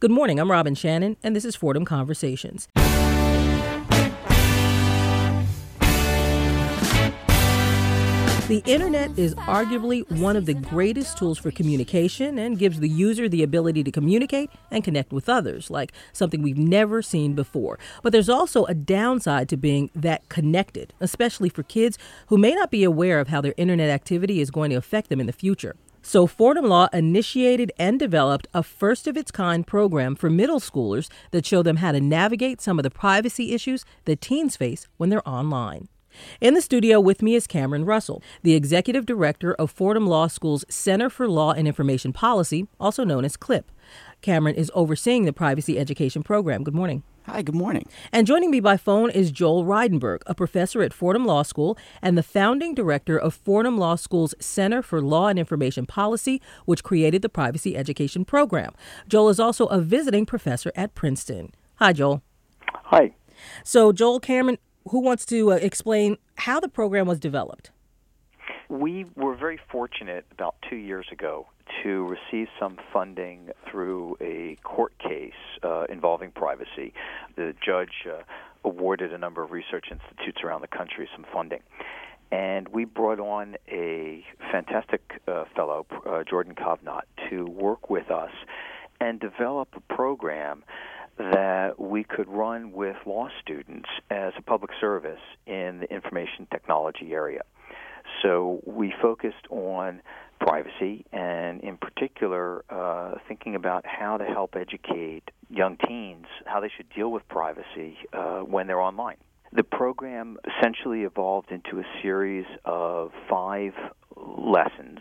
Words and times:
Good 0.00 0.12
morning. 0.12 0.38
I'm 0.38 0.48
Robin 0.48 0.76
Shannon, 0.76 1.16
and 1.24 1.34
this 1.34 1.44
is 1.44 1.56
Fordham 1.56 1.84
Conversations. 1.84 2.68
The 8.46 8.62
internet 8.64 9.18
is 9.18 9.34
arguably 9.34 10.08
one 10.12 10.36
of 10.36 10.46
the 10.46 10.54
greatest 10.54 11.18
tools 11.18 11.36
for 11.36 11.50
communication 11.50 12.38
and 12.38 12.60
gives 12.60 12.78
the 12.78 12.88
user 12.88 13.28
the 13.28 13.42
ability 13.42 13.82
to 13.82 13.90
communicate 13.90 14.50
and 14.70 14.84
connect 14.84 15.12
with 15.12 15.28
others, 15.28 15.68
like 15.68 15.92
something 16.12 16.42
we've 16.42 16.56
never 16.56 17.02
seen 17.02 17.34
before. 17.34 17.80
But 18.04 18.12
there's 18.12 18.28
also 18.28 18.66
a 18.66 18.74
downside 18.74 19.48
to 19.48 19.56
being 19.56 19.90
that 19.96 20.28
connected, 20.28 20.94
especially 21.00 21.48
for 21.48 21.64
kids 21.64 21.98
who 22.28 22.38
may 22.38 22.54
not 22.54 22.70
be 22.70 22.84
aware 22.84 23.18
of 23.18 23.26
how 23.26 23.40
their 23.40 23.54
internet 23.56 23.90
activity 23.90 24.40
is 24.40 24.52
going 24.52 24.70
to 24.70 24.76
affect 24.76 25.08
them 25.08 25.18
in 25.18 25.26
the 25.26 25.32
future. 25.32 25.74
So, 26.08 26.26
Fordham 26.26 26.64
Law 26.64 26.88
initiated 26.90 27.70
and 27.78 27.98
developed 27.98 28.46
a 28.54 28.62
first 28.62 29.06
of 29.06 29.14
its 29.14 29.30
kind 29.30 29.66
program 29.66 30.16
for 30.16 30.30
middle 30.30 30.58
schoolers 30.58 31.10
that 31.32 31.44
show 31.44 31.62
them 31.62 31.76
how 31.76 31.92
to 31.92 32.00
navigate 32.00 32.62
some 32.62 32.78
of 32.78 32.82
the 32.82 32.90
privacy 32.90 33.52
issues 33.52 33.84
that 34.06 34.22
teens 34.22 34.56
face 34.56 34.88
when 34.96 35.10
they're 35.10 35.28
online. 35.28 35.88
In 36.40 36.54
the 36.54 36.62
studio 36.62 36.98
with 36.98 37.20
me 37.20 37.34
is 37.34 37.46
Cameron 37.46 37.84
Russell, 37.84 38.22
the 38.42 38.54
executive 38.54 39.04
director 39.04 39.52
of 39.56 39.70
Fordham 39.70 40.06
Law 40.06 40.28
School's 40.28 40.64
Center 40.70 41.10
for 41.10 41.28
Law 41.28 41.52
and 41.52 41.68
Information 41.68 42.14
Policy, 42.14 42.66
also 42.80 43.04
known 43.04 43.26
as 43.26 43.36
CLIP. 43.36 43.70
Cameron 44.22 44.54
is 44.54 44.72
overseeing 44.74 45.26
the 45.26 45.34
privacy 45.34 45.78
education 45.78 46.22
program. 46.22 46.64
Good 46.64 46.74
morning. 46.74 47.02
Hi, 47.28 47.42
good 47.42 47.54
morning. 47.54 47.86
And 48.10 48.26
joining 48.26 48.50
me 48.50 48.58
by 48.58 48.78
phone 48.78 49.10
is 49.10 49.30
Joel 49.30 49.66
Reidenberg, 49.66 50.22
a 50.26 50.34
professor 50.34 50.80
at 50.80 50.94
Fordham 50.94 51.26
Law 51.26 51.42
School 51.42 51.76
and 52.00 52.16
the 52.16 52.22
founding 52.22 52.74
director 52.74 53.18
of 53.18 53.34
Fordham 53.34 53.76
Law 53.76 53.96
School's 53.96 54.34
Center 54.40 54.80
for 54.80 55.02
Law 55.02 55.28
and 55.28 55.38
Information 55.38 55.84
Policy, 55.84 56.40
which 56.64 56.82
created 56.82 57.20
the 57.20 57.28
privacy 57.28 57.76
education 57.76 58.24
program. 58.24 58.72
Joel 59.08 59.28
is 59.28 59.38
also 59.38 59.66
a 59.66 59.78
visiting 59.78 60.24
professor 60.24 60.72
at 60.74 60.94
Princeton. 60.94 61.52
Hi, 61.76 61.92
Joel. 61.92 62.22
Hi. 62.84 63.14
So, 63.62 63.92
Joel 63.92 64.20
Cameron, 64.20 64.56
who 64.88 65.00
wants 65.00 65.26
to 65.26 65.52
uh, 65.52 65.56
explain 65.56 66.16
how 66.36 66.60
the 66.60 66.68
program 66.68 67.06
was 67.06 67.20
developed? 67.20 67.70
We 68.68 69.06
were 69.16 69.34
very 69.34 69.58
fortunate 69.70 70.26
about 70.30 70.56
two 70.68 70.76
years 70.76 71.06
ago 71.10 71.46
to 71.82 72.06
receive 72.06 72.48
some 72.60 72.78
funding 72.92 73.48
through 73.70 74.18
a 74.20 74.56
court 74.62 74.92
case 74.98 75.32
uh, 75.62 75.84
involving 75.88 76.32
privacy. 76.32 76.92
The 77.36 77.54
judge 77.64 78.06
uh, 78.06 78.22
awarded 78.64 79.14
a 79.14 79.18
number 79.18 79.42
of 79.42 79.52
research 79.52 79.86
institutes 79.90 80.42
around 80.44 80.60
the 80.60 80.68
country 80.68 81.08
some 81.14 81.24
funding. 81.32 81.60
And 82.30 82.68
we 82.68 82.84
brought 82.84 83.20
on 83.20 83.56
a 83.68 84.22
fantastic 84.52 85.22
uh, 85.26 85.44
fellow, 85.56 85.86
uh, 86.06 86.24
Jordan 86.24 86.54
Kovnat, 86.54 87.04
to 87.30 87.46
work 87.46 87.88
with 87.88 88.10
us 88.10 88.32
and 89.00 89.18
develop 89.18 89.68
a 89.76 89.94
program 89.94 90.62
that 91.16 91.80
we 91.80 92.04
could 92.04 92.28
run 92.28 92.72
with 92.72 92.96
law 93.06 93.28
students 93.40 93.88
as 94.10 94.34
a 94.36 94.42
public 94.42 94.72
service 94.78 95.20
in 95.46 95.80
the 95.80 95.90
information 95.90 96.46
technology 96.50 97.12
area. 97.14 97.42
So 98.22 98.60
we 98.64 98.92
focused 99.00 99.46
on 99.50 100.02
privacy 100.40 101.04
and, 101.12 101.60
in 101.62 101.76
particular, 101.76 102.64
uh, 102.70 103.16
thinking 103.26 103.54
about 103.54 103.84
how 103.86 104.16
to 104.16 104.24
help 104.24 104.54
educate 104.56 105.30
young 105.50 105.76
teens 105.86 106.26
how 106.46 106.60
they 106.60 106.70
should 106.76 106.88
deal 106.90 107.10
with 107.10 107.26
privacy 107.28 107.96
uh, 108.12 108.40
when 108.40 108.66
they're 108.66 108.80
online. 108.80 109.16
The 109.52 109.62
program 109.62 110.36
essentially 110.46 111.02
evolved 111.02 111.50
into 111.50 111.80
a 111.80 111.84
series 112.02 112.44
of 112.64 113.12
five 113.30 113.72
lessons 114.16 114.98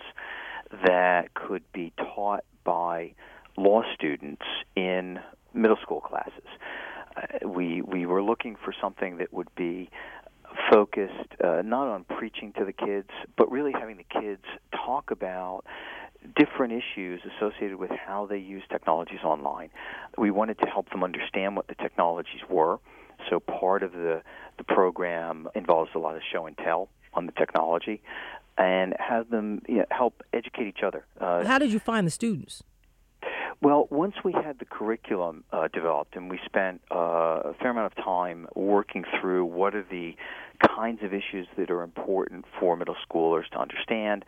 that 0.85 1.33
could 1.33 1.63
be 1.73 1.91
taught 1.97 2.45
by 2.63 3.13
law 3.57 3.81
students 3.93 4.43
in 4.75 5.19
middle 5.53 5.77
school 5.81 6.01
classes. 6.01 6.47
Uh, 7.15 7.47
we 7.47 7.81
we 7.81 8.05
were 8.05 8.23
looking 8.23 8.55
for 8.63 8.73
something 8.79 9.17
that 9.17 9.33
would 9.33 9.53
be 9.55 9.89
focused 10.71 11.29
uh, 11.43 11.61
not 11.63 11.87
on 11.87 12.03
preaching 12.03 12.53
to 12.57 12.65
the 12.65 12.73
kids, 12.73 13.09
but 13.37 13.51
really 13.51 13.71
having 13.71 13.97
the 13.97 14.21
kids 14.21 14.43
talk 14.71 15.11
about 15.11 15.63
different 16.35 16.73
issues 16.73 17.21
associated 17.37 17.77
with 17.77 17.91
how 17.91 18.25
they 18.25 18.37
use 18.37 18.63
technologies 18.69 19.19
online. 19.23 19.69
We 20.17 20.31
wanted 20.31 20.59
to 20.59 20.67
help 20.67 20.89
them 20.89 21.03
understand 21.03 21.55
what 21.55 21.67
the 21.67 21.75
technologies 21.75 22.41
were. 22.49 22.79
So 23.29 23.39
part 23.39 23.83
of 23.83 23.93
the 23.93 24.21
the 24.57 24.63
program 24.63 25.47
involves 25.55 25.91
a 25.95 25.99
lot 25.99 26.15
of 26.15 26.21
show 26.31 26.45
and 26.45 26.57
tell 26.57 26.89
on 27.13 27.25
the 27.25 27.31
technology, 27.31 28.01
and 28.57 28.95
have 28.99 29.29
them 29.29 29.61
you 29.67 29.77
know, 29.77 29.85
help 29.91 30.23
educate 30.33 30.67
each 30.67 30.83
other. 30.83 31.05
Uh, 31.19 31.43
how 31.45 31.57
did 31.57 31.71
you 31.71 31.79
find 31.79 32.05
the 32.05 32.11
students? 32.11 32.63
Well, 33.61 33.87
once 33.89 34.15
we 34.23 34.33
had 34.33 34.59
the 34.59 34.65
curriculum 34.65 35.43
uh, 35.51 35.67
developed 35.73 36.15
and 36.15 36.29
we 36.29 36.39
spent 36.45 36.81
uh, 36.91 36.95
a 36.95 37.53
fair 37.59 37.71
amount 37.71 37.93
of 37.97 38.03
time 38.03 38.47
working 38.55 39.03
through 39.19 39.45
what 39.45 39.75
are 39.75 39.85
the 39.89 40.15
kinds 40.75 41.01
of 41.03 41.13
issues 41.13 41.47
that 41.57 41.69
are 41.69 41.83
important 41.83 42.45
for 42.59 42.75
middle 42.75 42.95
schoolers 43.09 43.47
to 43.51 43.59
understand, 43.59 44.25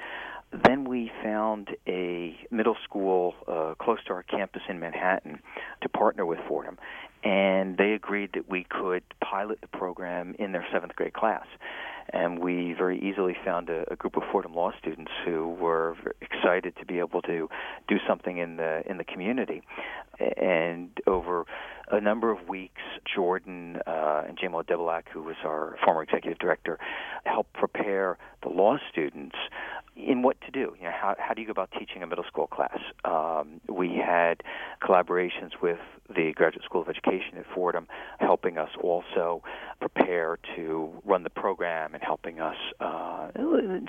then 0.66 0.84
we 0.84 1.12
found 1.24 1.69
a 1.88 2.35
middle 2.50 2.75
school 2.84 3.35
uh, 3.47 3.75
close 3.80 4.00
to 4.07 4.13
our 4.13 4.24
campus 4.24 4.63
in 4.68 4.80
Manhattan 4.80 5.40
to 5.81 5.90
partner 5.90 6.25
with 6.25 6.40
Fordham, 6.47 6.78
and 7.24 7.78
they 7.78 7.91
agreed 7.91 8.31
that 8.34 8.50
we 8.50 8.66
could 8.68 9.03
pilot 9.22 9.59
the 9.62 9.68
program 9.68 10.36
in 10.40 10.51
their 10.51 10.66
seventh 10.72 10.96
grade 10.96 11.13
class 11.13 11.46
and 12.14 12.40
we 12.40 12.74
very 12.74 13.00
easily 13.00 13.36
found 13.46 13.70
a, 13.70 13.92
a, 13.92 13.96
group 13.96 14.18
of 14.18 14.24
Fordham 14.31 14.53
Law 14.53 14.72
students 14.78 15.12
who 15.25 15.50
were 15.50 15.96
excited 16.22 16.75
to 16.78 16.86
be 16.86 17.00
able 17.00 17.22
to 17.24 17.50
do 17.88 17.97
something 18.08 18.38
in 18.38 18.58
the 18.58 18.84
in 18.90 18.97
the 18.97 19.03
community. 19.03 19.62
And 20.38 20.90
over 21.08 21.46
a 21.89 22.00
number 22.00 22.31
of 22.31 22.47
weeks, 22.47 22.81
Jordan 23.13 23.79
uh, 23.88 24.23
and 24.27 24.38
Jamal 24.38 24.63
Debelak, 24.63 25.03
who 25.11 25.23
was 25.23 25.35
our 25.44 25.77
former 25.83 26.03
executive 26.03 26.38
director, 26.39 26.77
helped 27.25 27.53
prepare 27.53 28.17
the 28.44 28.50
law 28.50 28.77
students 28.91 29.35
in 29.95 30.22
what 30.22 30.39
to 30.41 30.51
do. 30.51 30.75
You 30.77 30.85
know, 30.85 30.91
how 30.91 31.16
how 31.17 31.33
do 31.33 31.41
you 31.41 31.47
go 31.47 31.51
about 31.51 31.72
teaching 31.77 32.03
a 32.03 32.07
middle 32.07 32.23
school 32.25 32.47
class? 32.47 32.79
Um, 33.03 33.59
we 33.67 33.95
had 33.95 34.41
collaborations 34.81 35.51
with 35.61 35.79
the 36.16 36.33
Graduate 36.35 36.63
School 36.63 36.81
of 36.81 36.89
Education 36.89 37.38
at 37.38 37.45
Fordham, 37.53 37.88
helping 38.19 38.57
us 38.57 38.69
also 38.81 39.44
prepare 39.79 40.39
to 40.56 40.91
run 41.06 41.23
the 41.23 41.29
program 41.29 41.94
and 41.94 42.03
helping 42.03 42.39
us 42.39 42.56
uh, 42.79 43.29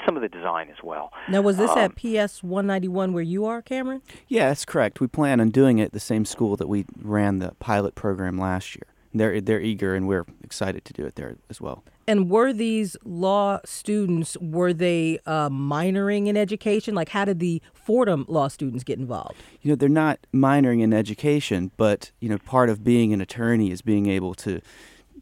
some 0.04 0.16
of 0.16 0.22
the 0.22 0.28
design 0.28 0.68
as 0.68 0.82
well. 0.82 1.12
Now, 1.28 1.40
was 1.40 1.56
this 1.56 1.70
um, 1.70 1.78
at 1.78 1.96
PS 1.96 2.42
191 2.42 3.12
where 3.12 3.22
you 3.22 3.46
are, 3.46 3.62
Cameron? 3.62 4.02
Yeah, 4.28 4.48
that's 4.48 4.64
correct. 4.64 5.00
We 5.00 5.06
plan 5.06 5.40
on 5.40 5.50
doing 5.50 5.78
it 5.78 5.86
at 5.86 5.92
the 5.92 6.00
same 6.00 6.24
school 6.24 6.56
that 6.56 6.68
we 6.68 6.84
ran 7.00 7.38
the 7.38 7.52
pilot 7.58 7.89
program 7.94 8.38
last 8.38 8.74
year. 8.74 8.84
They're 9.12 9.40
they're 9.40 9.60
eager 9.60 9.94
and 9.94 10.06
we're 10.06 10.24
excited 10.44 10.84
to 10.84 10.92
do 10.92 11.04
it 11.04 11.16
there 11.16 11.36
as 11.48 11.60
well. 11.60 11.82
And 12.06 12.28
were 12.28 12.52
these 12.52 12.96
law 13.04 13.60
students 13.64 14.36
were 14.40 14.72
they 14.72 15.20
uh, 15.26 15.48
minoring 15.48 16.26
in 16.26 16.36
education? 16.36 16.94
Like, 16.94 17.10
how 17.10 17.24
did 17.24 17.38
the 17.38 17.62
Fordham 17.72 18.24
law 18.28 18.48
students 18.48 18.84
get 18.84 18.98
involved? 18.98 19.36
You 19.62 19.70
know, 19.70 19.76
they're 19.76 19.88
not 19.88 20.18
minoring 20.34 20.80
in 20.80 20.92
education, 20.92 21.70
but 21.76 22.10
you 22.20 22.28
know, 22.28 22.38
part 22.38 22.68
of 22.68 22.84
being 22.84 23.12
an 23.12 23.20
attorney 23.20 23.70
is 23.70 23.82
being 23.82 24.06
able 24.06 24.34
to 24.34 24.60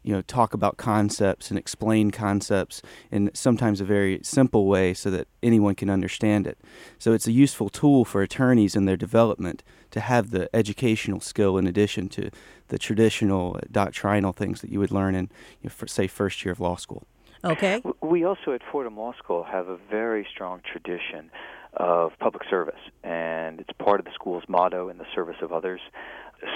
you 0.02 0.14
know 0.14 0.22
talk 0.22 0.54
about 0.54 0.78
concepts 0.78 1.50
and 1.50 1.58
explain 1.58 2.10
concepts 2.10 2.80
in 3.10 3.30
sometimes 3.34 3.80
a 3.80 3.84
very 3.84 4.20
simple 4.22 4.66
way 4.66 4.94
so 4.94 5.10
that 5.10 5.28
anyone 5.42 5.74
can 5.74 5.90
understand 5.90 6.46
it 6.46 6.56
so 6.98 7.12
it's 7.12 7.26
a 7.26 7.32
useful 7.32 7.68
tool 7.68 8.04
for 8.04 8.22
attorneys 8.22 8.74
in 8.74 8.86
their 8.86 8.96
development 8.96 9.62
to 9.90 10.00
have 10.00 10.30
the 10.30 10.48
educational 10.54 11.20
skill 11.20 11.58
in 11.58 11.66
addition 11.66 12.08
to 12.08 12.30
the 12.68 12.78
traditional 12.78 13.58
doctrinal 13.70 14.32
things 14.32 14.60
that 14.60 14.70
you 14.70 14.78
would 14.78 14.90
learn 14.90 15.14
in 15.14 15.24
you 15.62 15.64
know, 15.64 15.70
for, 15.70 15.86
say 15.86 16.06
first 16.06 16.44
year 16.44 16.52
of 16.52 16.60
law 16.60 16.76
school 16.76 17.06
okay 17.44 17.82
we 18.00 18.24
also 18.24 18.52
at 18.52 18.62
fordham 18.70 18.96
law 18.96 19.12
school 19.18 19.44
have 19.44 19.68
a 19.68 19.76
very 19.90 20.26
strong 20.30 20.60
tradition 20.70 21.30
of 21.74 22.12
public 22.18 22.42
service 22.48 22.80
and 23.04 23.60
it's 23.60 23.70
part 23.78 24.00
of 24.00 24.06
the 24.06 24.12
school's 24.14 24.44
motto 24.48 24.88
in 24.88 24.98
the 24.98 25.06
service 25.14 25.36
of 25.42 25.52
others 25.52 25.80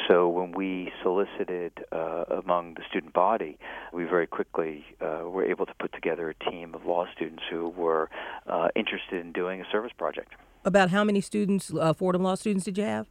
so 0.09 0.29
when 0.29 0.53
we 0.53 0.93
solicited 1.03 1.85
uh, 1.91 2.25
among 2.31 2.75
the 2.75 2.83
student 2.89 3.13
body, 3.13 3.59
we 3.93 4.05
very 4.05 4.27
quickly 4.27 4.85
uh, 5.01 5.23
were 5.29 5.45
able 5.45 5.67
to 5.67 5.75
put 5.81 5.93
together 5.93 6.31
a 6.31 6.51
team 6.51 6.75
of 6.75 6.87
law 6.87 7.07
students 7.15 7.43
who 7.51 7.69
were 7.69 8.09
uh, 8.47 8.69
interested 8.77 9.21
in 9.21 9.33
doing 9.33 9.61
a 9.61 9.65
service 9.73 9.93
project. 9.97 10.35
About 10.65 10.91
how 10.91 11.03
many 11.03 11.21
students, 11.21 11.73
uh, 11.75 11.93
Fordham 11.93 12.23
Law 12.23 12.37
students, 12.37 12.65
did 12.65 12.79
you 12.79 12.85
have? 12.85 13.09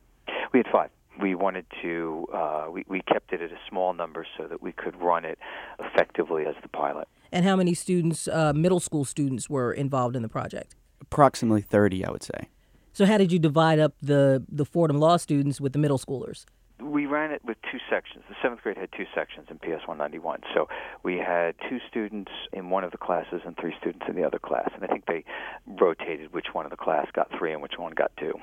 We 0.53 0.59
had 0.59 0.67
five. 0.71 0.89
We 1.21 1.35
wanted 1.35 1.65
to, 1.81 2.27
uh, 2.33 2.67
we, 2.71 2.85
we 2.87 3.01
kept 3.01 3.33
it 3.33 3.41
at 3.41 3.51
a 3.51 3.59
small 3.69 3.93
number 3.93 4.25
so 4.37 4.47
that 4.47 4.61
we 4.61 4.71
could 4.71 4.99
run 4.99 5.25
it 5.25 5.37
effectively 5.79 6.45
as 6.45 6.55
the 6.61 6.69
pilot. 6.69 7.07
And 7.31 7.45
how 7.45 7.55
many 7.55 7.73
students, 7.73 8.27
uh, 8.27 8.53
middle 8.53 8.79
school 8.79 9.05
students, 9.05 9.49
were 9.49 9.71
involved 9.71 10.15
in 10.15 10.21
the 10.21 10.29
project? 10.29 10.75
Approximately 11.01 11.61
30, 11.61 12.05
I 12.05 12.11
would 12.11 12.23
say. 12.23 12.49
So, 12.93 13.05
how 13.05 13.17
did 13.17 13.31
you 13.31 13.39
divide 13.39 13.79
up 13.79 13.93
the, 14.01 14.43
the 14.49 14.65
Fordham 14.65 14.97
Law 14.97 15.17
students 15.17 15.61
with 15.61 15.73
the 15.73 15.79
middle 15.79 15.97
schoolers? 15.97 16.45
we 16.81 17.05
ran 17.05 17.31
it 17.31 17.41
with 17.45 17.57
two 17.71 17.77
sections. 17.89 18.23
The 18.27 18.35
seventh 18.41 18.61
grade 18.61 18.77
had 18.77 18.89
two 18.95 19.05
sections 19.13 19.47
in 19.49 19.59
PS 19.59 19.85
191. 19.87 20.41
So 20.53 20.67
we 21.03 21.17
had 21.17 21.55
two 21.69 21.79
students 21.87 22.31
in 22.53 22.69
one 22.69 22.83
of 22.83 22.91
the 22.91 22.97
classes 22.97 23.41
and 23.45 23.55
three 23.57 23.73
students 23.79 24.05
in 24.09 24.15
the 24.15 24.23
other 24.23 24.39
class. 24.39 24.69
And 24.73 24.83
I 24.83 24.87
think 24.87 25.05
they 25.05 25.23
rotated 25.67 26.33
which 26.33 26.47
one 26.53 26.65
of 26.65 26.71
the 26.71 26.77
class 26.77 27.07
got 27.13 27.29
three 27.37 27.53
and 27.53 27.61
which 27.61 27.73
one 27.77 27.93
got 27.93 28.11
two. 28.17 28.33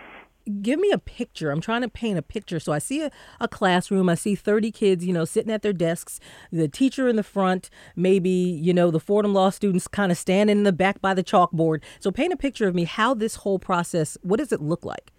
Give 0.48 0.80
me 0.80 0.90
a 0.90 0.98
picture. 0.98 1.50
I'm 1.50 1.60
trying 1.60 1.82
to 1.82 1.88
paint 1.88 2.18
a 2.18 2.22
picture. 2.22 2.60
So 2.60 2.72
I 2.72 2.78
see 2.78 3.02
a, 3.02 3.10
a 3.40 3.48
classroom. 3.48 4.08
I 4.08 4.14
see 4.14 4.34
30 4.34 4.70
kids, 4.70 5.04
you 5.04 5.12
know, 5.12 5.24
sitting 5.24 5.52
at 5.52 5.62
their 5.62 5.72
desks. 5.72 6.20
The 6.50 6.68
teacher 6.68 7.08
in 7.08 7.16
the 7.16 7.22
front, 7.22 7.70
maybe, 7.96 8.30
you 8.30 8.72
know, 8.74 8.90
the 8.90 9.00
Fordham 9.00 9.34
Law 9.34 9.50
students 9.50 9.88
kind 9.88 10.12
of 10.12 10.18
standing 10.18 10.58
in 10.58 10.64
the 10.64 10.72
back 10.72 11.00
by 11.00 11.14
the 11.14 11.24
chalkboard. 11.24 11.82
So 12.00 12.10
paint 12.10 12.32
a 12.32 12.36
picture 12.36 12.66
of 12.66 12.74
me 12.74 12.84
how 12.84 13.14
this 13.14 13.36
whole 13.36 13.58
process, 13.58 14.16
what 14.22 14.38
does 14.38 14.52
it 14.52 14.60
look 14.60 14.84
like? 14.84 15.12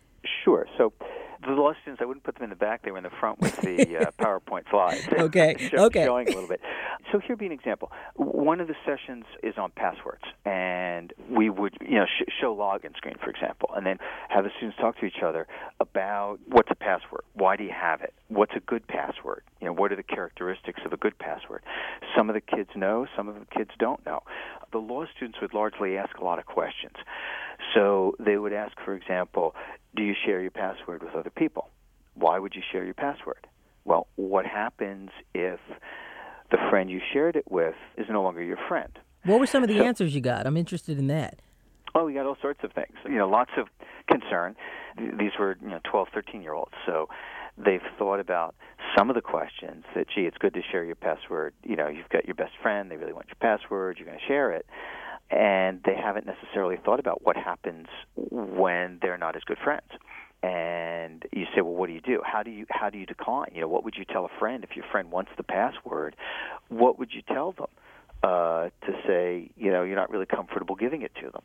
Sure. 0.43 0.67
So 0.77 0.93
the 1.55 1.61
law 1.61 1.73
students, 1.81 2.01
I 2.01 2.05
wouldn't 2.05 2.23
put 2.23 2.35
them 2.35 2.45
in 2.45 2.49
the 2.49 2.55
back; 2.55 2.83
they 2.83 2.91
were 2.91 2.97
in 2.97 3.03
the 3.03 3.09
front 3.19 3.39
with 3.39 3.55
the 3.57 3.97
uh, 4.07 4.11
PowerPoint 4.19 4.69
slides. 4.69 5.07
Okay. 5.19 5.55
Show, 5.69 5.85
okay. 5.85 6.05
Showing 6.05 6.27
a 6.27 6.31
little 6.31 6.47
bit. 6.47 6.61
So 7.11 7.19
here'd 7.19 7.39
be 7.39 7.45
an 7.45 7.51
example. 7.51 7.91
One 8.15 8.61
of 8.61 8.67
the 8.67 8.75
sessions 8.85 9.25
is 9.43 9.55
on 9.57 9.71
passwords, 9.75 10.23
and 10.45 11.11
we 11.29 11.49
would, 11.49 11.75
you 11.81 11.95
know, 11.95 12.05
sh- 12.05 12.31
show 12.39 12.55
login 12.55 12.95
screen, 12.95 13.15
for 13.21 13.29
example, 13.29 13.69
and 13.75 13.85
then 13.85 13.97
have 14.29 14.43
the 14.43 14.51
students 14.57 14.77
talk 14.79 14.97
to 14.99 15.05
each 15.05 15.21
other 15.23 15.47
about 15.79 16.39
what's 16.47 16.69
a 16.71 16.75
password, 16.75 17.23
why 17.33 17.55
do 17.55 17.63
you 17.63 17.71
have 17.71 18.01
it, 18.01 18.13
what's 18.27 18.53
a 18.55 18.59
good 18.59 18.87
password, 18.87 19.43
you 19.59 19.67
know, 19.67 19.73
what 19.73 19.91
are 19.91 19.95
the 19.95 20.03
characteristics 20.03 20.81
of 20.85 20.93
a 20.93 20.97
good 20.97 21.17
password. 21.19 21.63
Some 22.15 22.29
of 22.29 22.33
the 22.35 22.41
kids 22.41 22.69
know, 22.75 23.07
some 23.15 23.27
of 23.27 23.35
the 23.35 23.45
kids 23.45 23.71
don't 23.79 24.03
know. 24.05 24.23
The 24.71 24.77
law 24.77 25.05
students 25.15 25.39
would 25.41 25.53
largely 25.53 25.97
ask 25.97 26.17
a 26.17 26.23
lot 26.23 26.39
of 26.39 26.45
questions. 26.45 26.95
So 27.73 28.15
they 28.19 28.37
would 28.37 28.53
ask, 28.53 28.73
for 28.83 28.93
example, 28.95 29.55
do 29.95 30.03
you 30.03 30.13
share 30.25 30.41
your 30.41 30.51
password 30.51 31.03
with 31.03 31.15
other 31.15 31.29
people? 31.29 31.69
Why 32.15 32.39
would 32.39 32.53
you 32.55 32.61
share 32.71 32.83
your 32.83 32.93
password? 32.93 33.47
Well, 33.85 34.07
what 34.15 34.45
happens 34.45 35.09
if 35.33 35.59
the 36.51 36.57
friend 36.69 36.89
you 36.89 36.99
shared 37.13 37.35
it 37.35 37.49
with 37.49 37.75
is 37.97 38.07
no 38.09 38.21
longer 38.23 38.43
your 38.43 38.57
friend? 38.67 38.91
What 39.25 39.39
were 39.39 39.45
some 39.47 39.63
of 39.63 39.69
the 39.69 39.77
So- 39.77 39.83
answers 39.85 40.15
you 40.15 40.21
got? 40.21 40.47
I'm 40.47 40.57
interested 40.57 40.97
in 40.97 41.07
that. 41.07 41.39
Oh, 41.95 42.05
we 42.05 42.13
got 42.13 42.25
all 42.25 42.37
sorts 42.41 42.63
of 42.63 42.71
things. 42.73 42.95
You 43.05 43.15
know, 43.17 43.27
lots 43.29 43.51
of 43.57 43.67
concern. 44.09 44.55
These 44.97 45.31
were, 45.39 45.57
you 45.61 45.69
know, 45.69 45.79
12, 45.83 46.09
13 46.13 46.41
year 46.41 46.53
olds. 46.53 46.73
So 46.85 47.09
they've 47.57 47.81
thought 47.97 48.19
about 48.19 48.55
some 48.97 49.09
of 49.09 49.15
the 49.15 49.21
questions 49.21 49.85
that, 49.95 50.07
gee, 50.13 50.21
it's 50.25 50.37
good 50.37 50.53
to 50.53 50.61
share 50.71 50.83
your 50.83 50.95
password. 50.95 51.53
You 51.63 51.75
know, 51.75 51.87
you've 51.87 52.09
got 52.09 52.25
your 52.25 52.35
best 52.35 52.53
friend, 52.61 52.89
they 52.91 52.97
really 52.97 53.13
want 53.13 53.27
your 53.27 53.35
password, 53.39 53.97
you're 53.97 54.05
going 54.07 54.19
to 54.19 54.25
share 54.25 54.51
it. 54.51 54.65
And 55.31 55.81
they 55.85 55.95
haven't 55.95 56.25
necessarily 56.25 56.77
thought 56.77 56.99
about 56.99 57.23
what 57.23 57.35
happens 57.35 57.87
when 58.15 58.97
they're 59.01 59.17
not 59.17 59.35
as 59.35 59.43
good 59.43 59.59
friends. 59.63 59.89
And 60.41 61.23
you 61.31 61.45
say, 61.53 61.61
well, 61.61 61.73
what 61.73 61.87
do 61.87 61.93
you 61.93 62.01
do? 62.01 62.21
How 62.23 62.43
do 62.43 62.49
you 62.49 62.65
how 62.69 62.89
do 62.89 62.97
you 62.97 63.05
decline? 63.05 63.51
You 63.53 63.61
know, 63.61 63.67
what 63.67 63.83
would 63.83 63.95
you 63.97 64.05
tell 64.05 64.25
a 64.25 64.39
friend 64.39 64.63
if 64.63 64.75
your 64.75 64.85
friend 64.89 65.11
wants 65.11 65.31
the 65.37 65.43
password? 65.43 66.15
What 66.69 66.97
would 66.97 67.13
you 67.13 67.21
tell 67.21 67.51
them 67.51 67.67
uh, 68.23 68.69
to 68.85 68.93
say, 69.05 69.51
you 69.57 69.69
know, 69.69 69.83
you're 69.83 69.97
not 69.97 70.09
really 70.09 70.25
comfortable 70.25 70.75
giving 70.75 71.01
it 71.01 71.11
to 71.15 71.29
them? 71.29 71.41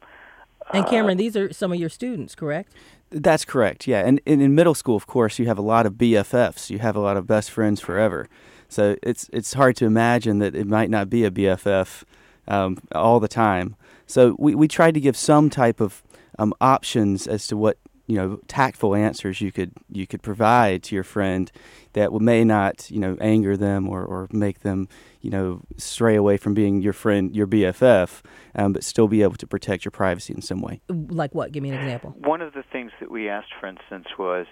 And 0.73 0.87
Cameron, 0.87 1.19
these 1.19 1.37
are 1.37 1.53
some 1.53 1.73
of 1.73 1.79
your 1.79 1.89
students, 1.89 2.35
correct? 2.35 2.73
That's 3.11 3.45
correct. 3.45 3.87
Yeah, 3.87 4.01
and, 4.07 4.21
and 4.27 4.41
in 4.41 4.55
middle 4.55 4.75
school, 4.75 4.97
of 4.97 5.07
course, 5.07 5.39
you 5.39 5.47
have 5.47 5.59
a 5.59 5.63
lot 5.63 5.87
of 5.87 5.95
BFFs. 5.95 6.71
You 6.71 6.79
have 6.79 6.97
a 6.97 7.01
lot 7.01 7.17
of 7.17 7.27
best 7.27 7.51
friends 7.51 7.81
forever. 7.81 8.29
So 8.69 8.97
it's 9.03 9.29
it's 9.33 9.53
hard 9.55 9.77
to 9.77 9.87
imagine 9.87 10.39
that 10.39 10.55
it 10.55 10.67
might 10.67 10.91
not 10.91 11.11
be 11.11 11.25
a 11.25 11.31
BFF 11.31 12.05
um, 12.49 12.79
all 12.93 13.21
the 13.21 13.29
time. 13.29 13.77
So 14.07 14.37
we 14.39 14.55
we 14.55 14.69
tried 14.69 14.95
to 14.95 15.01
give 15.01 15.17
some 15.17 15.51
type 15.51 15.81
of 15.81 16.03
um, 16.39 16.53
options 16.61 17.27
as 17.27 17.47
to 17.49 17.57
what 17.57 17.79
you 18.07 18.17
know 18.17 18.39
tactful 18.49 18.95
answers 18.95 19.41
you 19.41 19.51
could 19.51 19.73
you 19.91 20.07
could 20.07 20.23
provide 20.23 20.83
to 20.83 20.95
your 20.95 21.05
friend 21.05 21.51
that 21.95 22.13
may 22.13 22.45
not 22.45 22.91
you 22.91 23.01
know 23.01 23.17
anger 23.21 23.57
them 23.57 23.89
or, 23.89 24.05
or 24.05 24.29
make 24.31 24.61
them 24.61 24.89
you 25.21 25.31
know 25.31 25.63
stray 25.79 26.15
away 26.15 26.37
from 26.37 26.55
being 26.55 26.83
your 26.83 26.93
friend 26.93 27.35
your 27.35 27.47
BFF, 27.47 28.23
um, 28.55 28.73
but 28.73 28.85
still 28.85 29.09
be 29.09 29.23
able 29.23 29.37
to 29.37 29.47
protect 29.47 29.85
your 29.85 29.93
privacy 29.93 30.35
in 30.35 30.43
some 30.43 30.61
way. 30.61 30.81
Like 30.89 31.35
what? 31.35 31.53
Give 31.53 31.63
me 31.63 31.71
an 31.71 31.77
example. 31.77 32.15
One 32.19 32.43
of 32.43 32.53
the 32.53 32.65
things 32.73 32.93
that 33.01 33.11
we 33.11 33.29
asked, 33.29 33.53
for 33.59 33.67
instance, 33.67 34.07
was 34.19 34.47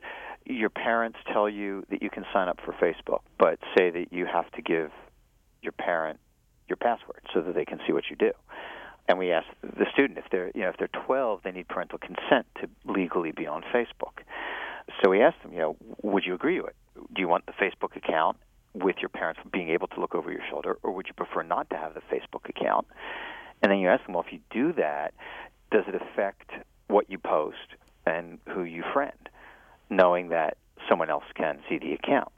your 0.46 0.70
parents 0.70 1.18
tell 1.32 1.48
you 1.48 1.84
that 1.90 2.02
you 2.02 2.10
can 2.10 2.24
sign 2.32 2.48
up 2.48 2.58
for 2.64 2.72
Facebook, 2.72 3.20
but 3.38 3.58
say 3.76 3.90
that 3.90 4.12
you 4.12 4.26
have 4.26 4.50
to 4.52 4.62
give 4.62 4.90
your 5.62 5.72
parent 5.72 6.18
your 6.72 6.76
password 6.76 7.22
so 7.34 7.40
that 7.42 7.54
they 7.54 7.64
can 7.64 7.78
see 7.86 7.92
what 7.92 8.04
you 8.08 8.16
do. 8.16 8.32
And 9.08 9.18
we 9.18 9.30
ask 9.30 9.46
the 9.62 9.86
student 9.92 10.18
if 10.18 10.24
they're 10.30 10.50
you 10.54 10.62
know 10.62 10.70
if 10.70 10.76
they're 10.78 10.88
12, 11.06 11.40
they 11.44 11.52
need 11.52 11.68
parental 11.68 11.98
consent 11.98 12.46
to 12.60 12.68
legally 12.86 13.32
be 13.32 13.46
on 13.46 13.62
Facebook. 13.74 14.22
So 15.02 15.10
we 15.10 15.22
ask 15.22 15.40
them, 15.42 15.52
you 15.52 15.58
know, 15.58 15.76
would 16.02 16.24
you 16.24 16.34
agree 16.34 16.58
to 16.58 16.64
it? 16.64 16.76
Do 17.14 17.20
you 17.20 17.28
want 17.28 17.46
the 17.46 17.52
Facebook 17.52 17.96
account 17.96 18.36
with 18.74 18.96
your 19.00 19.08
parents 19.08 19.40
being 19.52 19.68
able 19.70 19.86
to 19.88 20.00
look 20.00 20.14
over 20.14 20.30
your 20.30 20.40
shoulder, 20.50 20.78
or 20.82 20.92
would 20.92 21.06
you 21.06 21.14
prefer 21.14 21.42
not 21.42 21.68
to 21.70 21.76
have 21.76 21.94
the 21.94 22.00
Facebook 22.00 22.48
account? 22.48 22.86
And 23.62 23.70
then 23.70 23.78
you 23.78 23.88
ask 23.88 24.04
them, 24.06 24.14
well, 24.14 24.24
if 24.26 24.32
you 24.32 24.40
do 24.50 24.72
that, 24.74 25.14
does 25.70 25.84
it 25.86 25.94
affect 25.94 26.50
what 26.88 27.10
you 27.10 27.18
post 27.18 27.76
and 28.06 28.38
who 28.48 28.64
you 28.64 28.82
friend, 28.92 29.28
knowing 29.90 30.30
that 30.30 30.56
someone 30.88 31.10
else 31.10 31.24
can 31.34 31.58
see 31.68 31.78
the 31.78 31.92
account? 31.92 32.32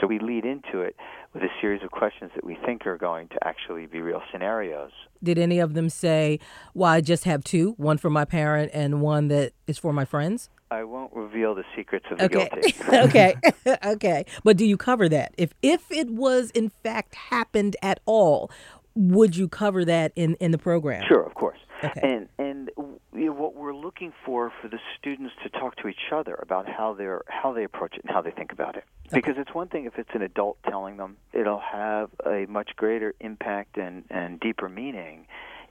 So 0.00 0.06
we 0.06 0.18
lead 0.18 0.44
into 0.44 0.80
it 0.80 0.94
with 1.34 1.42
a 1.42 1.48
series 1.60 1.82
of 1.82 1.90
questions 1.90 2.30
that 2.34 2.44
we 2.44 2.56
think 2.64 2.86
are 2.86 2.96
going 2.96 3.28
to 3.28 3.38
actually 3.46 3.86
be 3.86 4.00
real 4.00 4.22
scenarios. 4.32 4.92
Did 5.22 5.38
any 5.38 5.58
of 5.58 5.74
them 5.74 5.88
say, 5.88 6.38
"Well, 6.74 6.90
I 6.90 7.00
just 7.00 7.24
have 7.24 7.42
two, 7.44 7.72
one 7.76 7.98
for 7.98 8.10
my 8.10 8.24
parent 8.24 8.70
and 8.72 9.00
one 9.02 9.28
that 9.28 9.52
is 9.66 9.76
for 9.78 9.92
my 9.92 10.04
friends"? 10.04 10.48
I 10.70 10.84
won't 10.84 11.12
reveal 11.14 11.54
the 11.54 11.64
secrets 11.74 12.04
of 12.10 12.18
the 12.18 12.24
Okay. 12.26 12.48
guilty. 12.52 12.74
okay. 12.92 13.34
okay. 13.86 14.24
But 14.44 14.56
do 14.56 14.66
you 14.66 14.76
cover 14.76 15.08
that? 15.08 15.34
If 15.36 15.52
if 15.62 15.90
it 15.90 16.10
was 16.10 16.50
in 16.52 16.68
fact 16.68 17.14
happened 17.14 17.76
at 17.82 18.00
all, 18.06 18.50
would 18.94 19.36
you 19.36 19.48
cover 19.48 19.84
that 19.84 20.12
in 20.14 20.34
in 20.36 20.50
the 20.52 20.58
program? 20.58 21.04
Sure, 21.08 21.22
of 21.22 21.34
course. 21.34 21.58
Okay. 21.82 22.00
And 22.02 22.28
and 22.38 22.70
you 23.14 23.26
know, 23.26 23.32
what 23.32 23.54
we're 23.54 23.74
looking 23.74 24.12
for 24.24 24.52
for 24.60 24.68
the 24.68 24.78
students 24.98 25.34
to 25.44 25.48
talk 25.50 25.76
to 25.76 25.88
each 25.88 26.12
other 26.12 26.34
about 26.40 26.68
how 26.68 26.94
they're 26.94 27.22
how 27.28 27.52
they 27.52 27.64
approach 27.64 27.94
it 27.94 28.02
and 28.04 28.12
how 28.12 28.20
they 28.20 28.30
think 28.30 28.52
about 28.52 28.76
it. 28.76 28.84
Because 29.12 29.36
it's 29.38 29.54
one 29.54 29.68
thing 29.68 29.86
if 29.86 29.98
it's 29.98 30.10
an 30.14 30.22
adult 30.22 30.58
telling 30.68 30.96
them, 30.96 31.16
it'll 31.32 31.60
have 31.60 32.10
a 32.26 32.46
much 32.48 32.70
greater 32.76 33.14
impact 33.20 33.76
and 33.76 34.04
and 34.10 34.40
deeper 34.40 34.68
meaning 34.68 35.26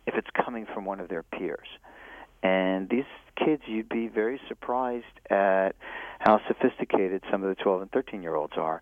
if 0.05 0.15
it's 0.15 0.29
coming 0.33 0.65
from 0.73 0.85
one 0.85 0.99
of 0.99 1.09
their 1.09 1.23
peers. 1.23 1.67
And 2.43 2.87
these 2.89 3.05
kids, 3.35 3.63
you'd 3.67 3.89
be 3.89 4.07
very 4.07 4.39
surprised 4.47 5.05
at 5.29 5.75
how 6.19 6.39
sophisticated 6.47 7.23
some 7.31 7.43
of 7.43 7.49
the 7.49 7.61
12 7.61 7.81
and 7.83 7.91
13 7.91 8.23
year 8.23 8.35
olds 8.35 8.53
are 8.57 8.81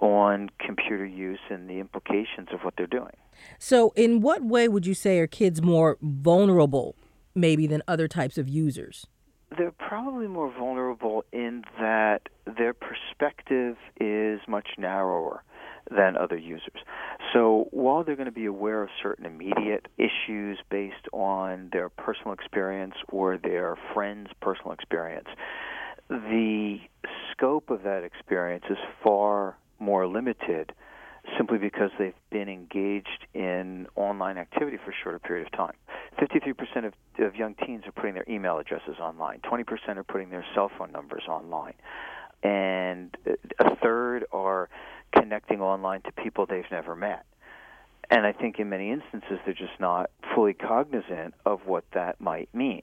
on 0.00 0.50
computer 0.58 1.06
use 1.06 1.40
and 1.50 1.68
the 1.68 1.78
implications 1.78 2.48
of 2.52 2.60
what 2.60 2.74
they're 2.76 2.86
doing. 2.86 3.16
So, 3.58 3.92
in 3.96 4.20
what 4.20 4.42
way 4.42 4.68
would 4.68 4.86
you 4.86 4.94
say 4.94 5.18
are 5.18 5.26
kids 5.26 5.62
more 5.62 5.98
vulnerable, 6.00 6.96
maybe, 7.34 7.66
than 7.66 7.82
other 7.86 8.08
types 8.08 8.38
of 8.38 8.48
users? 8.48 9.06
they're 9.56 9.72
probably 9.72 10.26
more 10.26 10.52
vulnerable 10.52 11.24
in 11.32 11.62
that 11.78 12.22
their 12.58 12.74
perspective 12.74 13.76
is 14.00 14.40
much 14.48 14.68
narrower 14.76 15.42
than 15.90 16.16
other 16.16 16.36
users. 16.36 16.80
So 17.32 17.68
while 17.70 18.02
they're 18.02 18.16
going 18.16 18.26
to 18.26 18.32
be 18.32 18.46
aware 18.46 18.82
of 18.82 18.88
certain 19.00 19.24
immediate 19.24 19.86
issues 19.98 20.58
based 20.68 21.06
on 21.12 21.68
their 21.72 21.88
personal 21.88 22.32
experience 22.32 22.94
or 23.08 23.38
their 23.38 23.76
friends' 23.94 24.30
personal 24.40 24.72
experience, 24.72 25.28
the 26.08 26.78
scope 27.32 27.70
of 27.70 27.84
that 27.84 28.02
experience 28.02 28.64
is 28.68 28.78
far 29.02 29.56
limited 30.26 30.72
simply 31.36 31.58
because 31.58 31.90
they've 31.98 32.14
been 32.30 32.48
engaged 32.48 33.26
in 33.34 33.86
online 33.96 34.38
activity 34.38 34.76
for 34.76 34.90
a 34.90 34.94
shorter 35.02 35.18
period 35.18 35.46
of 35.46 35.52
time. 35.52 35.74
53% 36.20 36.86
of, 36.86 36.94
of 37.18 37.34
young 37.34 37.54
teens 37.54 37.82
are 37.86 37.92
putting 37.92 38.14
their 38.14 38.24
email 38.28 38.58
addresses 38.58 38.96
online. 39.00 39.40
20% 39.40 39.64
are 39.96 40.04
putting 40.04 40.30
their 40.30 40.44
cell 40.54 40.70
phone 40.78 40.92
numbers 40.92 41.24
online. 41.28 41.74
And 42.42 43.16
a 43.58 43.74
third 43.76 44.24
are 44.32 44.68
connecting 45.12 45.60
online 45.60 46.02
to 46.02 46.12
people 46.12 46.46
they've 46.46 46.70
never 46.70 46.94
met. 46.94 47.26
And 48.08 48.24
I 48.24 48.32
think 48.32 48.60
in 48.60 48.68
many 48.68 48.92
instances 48.92 49.40
they're 49.44 49.54
just 49.54 49.80
not 49.80 50.10
fully 50.32 50.54
cognizant 50.54 51.34
of 51.44 51.66
what 51.66 51.84
that 51.92 52.20
might 52.20 52.48
mean. 52.54 52.82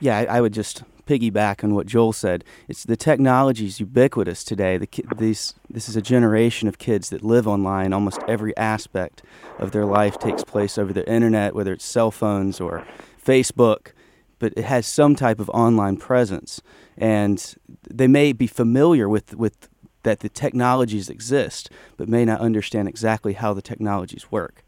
Yeah, 0.00 0.18
I, 0.18 0.24
I 0.24 0.40
would 0.40 0.52
just 0.52 0.82
piggyback 1.06 1.64
on 1.64 1.74
what 1.74 1.86
Joel 1.86 2.12
said. 2.12 2.44
It's 2.68 2.84
the 2.84 2.96
technology 2.96 3.66
is 3.66 3.80
ubiquitous 3.80 4.44
today. 4.44 4.76
The 4.76 4.86
ki- 4.86 5.04
these 5.16 5.54
this 5.68 5.88
is 5.88 5.96
a 5.96 6.02
generation 6.02 6.68
of 6.68 6.78
kids 6.78 7.10
that 7.10 7.22
live 7.22 7.46
online. 7.46 7.92
Almost 7.92 8.20
every 8.28 8.56
aspect 8.56 9.22
of 9.58 9.72
their 9.72 9.84
life 9.84 10.18
takes 10.18 10.44
place 10.44 10.78
over 10.78 10.92
the 10.92 11.08
internet, 11.10 11.54
whether 11.54 11.72
it's 11.72 11.84
cell 11.84 12.10
phones 12.10 12.60
or 12.60 12.86
Facebook. 13.22 13.92
But 14.38 14.52
it 14.56 14.64
has 14.64 14.86
some 14.86 15.14
type 15.14 15.40
of 15.40 15.48
online 15.50 15.96
presence, 15.96 16.60
and 16.98 17.54
they 17.88 18.08
may 18.08 18.32
be 18.32 18.46
familiar 18.46 19.08
with 19.08 19.34
with 19.34 19.68
that 20.02 20.20
the 20.20 20.28
technologies 20.28 21.08
exist, 21.08 21.70
but 21.96 22.08
may 22.08 22.24
not 22.24 22.40
understand 22.40 22.88
exactly 22.88 23.32
how 23.32 23.54
the 23.54 23.62
technologies 23.62 24.30
work 24.30 24.64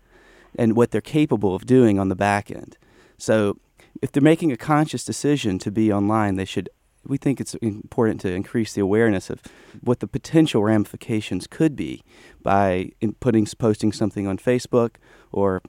and 0.58 0.74
what 0.74 0.90
they're 0.90 1.00
capable 1.00 1.54
of 1.54 1.66
doing 1.66 1.98
on 1.98 2.08
the 2.08 2.16
back 2.16 2.50
end. 2.50 2.76
So 3.18 3.58
if 4.02 4.12
they're 4.12 4.22
making 4.22 4.52
a 4.52 4.56
conscious 4.56 5.04
decision 5.04 5.58
to 5.60 5.70
be 5.70 5.92
online, 5.92 6.36
they 6.36 6.44
should. 6.44 6.68
We 7.04 7.18
think 7.18 7.40
it's 7.40 7.54
important 7.56 8.20
to 8.22 8.32
increase 8.32 8.72
the 8.72 8.80
awareness 8.80 9.30
of 9.30 9.40
what 9.80 10.00
the 10.00 10.08
potential 10.08 10.64
ramifications 10.64 11.46
could 11.46 11.76
be 11.76 12.02
by 12.42 12.90
in 13.00 13.12
putting 13.14 13.46
posting 13.46 13.92
something 13.92 14.26
on 14.26 14.38
Facebook 14.38 14.96
or, 15.30 15.62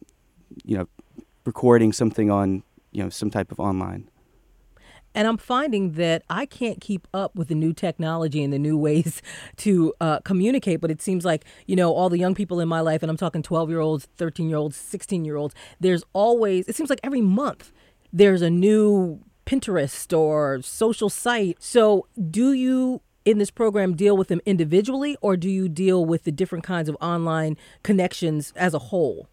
you 0.65 0.77
know, 0.77 0.87
recording 1.45 1.93
something 1.93 2.31
on 2.31 2.63
you 2.91 3.03
know 3.03 3.09
some 3.09 3.29
type 3.29 3.51
of 3.51 3.59
online. 3.59 4.09
And 5.13 5.27
I'm 5.27 5.37
finding 5.37 5.93
that 5.93 6.21
I 6.29 6.45
can't 6.45 6.79
keep 6.79 7.07
up 7.11 7.35
with 7.35 7.47
the 7.47 7.55
new 7.55 7.73
technology 7.73 8.43
and 8.43 8.53
the 8.53 8.59
new 8.59 8.77
ways 8.77 9.21
to 9.57 9.93
uh, 9.99 10.19
communicate. 10.19 10.79
But 10.79 10.91
it 10.91 11.01
seems 11.01 11.25
like, 11.25 11.43
you 11.65 11.75
know, 11.75 11.91
all 11.91 12.09
the 12.09 12.19
young 12.19 12.35
people 12.35 12.59
in 12.59 12.67
my 12.67 12.81
life, 12.81 13.01
and 13.01 13.09
I'm 13.09 13.17
talking 13.17 13.41
12 13.41 13.69
year 13.69 13.79
olds, 13.79 14.07
13 14.17 14.47
year 14.47 14.57
olds, 14.57 14.77
16 14.77 15.25
year 15.25 15.35
olds, 15.35 15.55
there's 15.79 16.03
always, 16.13 16.67
it 16.67 16.75
seems 16.75 16.91
like 16.91 16.99
every 17.03 17.21
month 17.21 17.71
there's 18.11 18.41
a 18.41 18.49
new 18.49 19.21
Pinterest 19.45 20.17
or 20.17 20.61
social 20.61 21.09
site. 21.09 21.57
So 21.63 22.07
do 22.29 22.51
you 22.51 23.01
in 23.23 23.39
this 23.39 23.51
program 23.51 23.95
deal 23.95 24.15
with 24.15 24.27
them 24.27 24.41
individually 24.45 25.17
or 25.21 25.35
do 25.35 25.49
you 25.49 25.67
deal 25.67 26.05
with 26.05 26.23
the 26.23 26.31
different 26.31 26.63
kinds 26.63 26.87
of 26.87 26.97
online 27.01 27.57
connections 27.83 28.53
as 28.55 28.73
a 28.73 28.79
whole? 28.79 29.27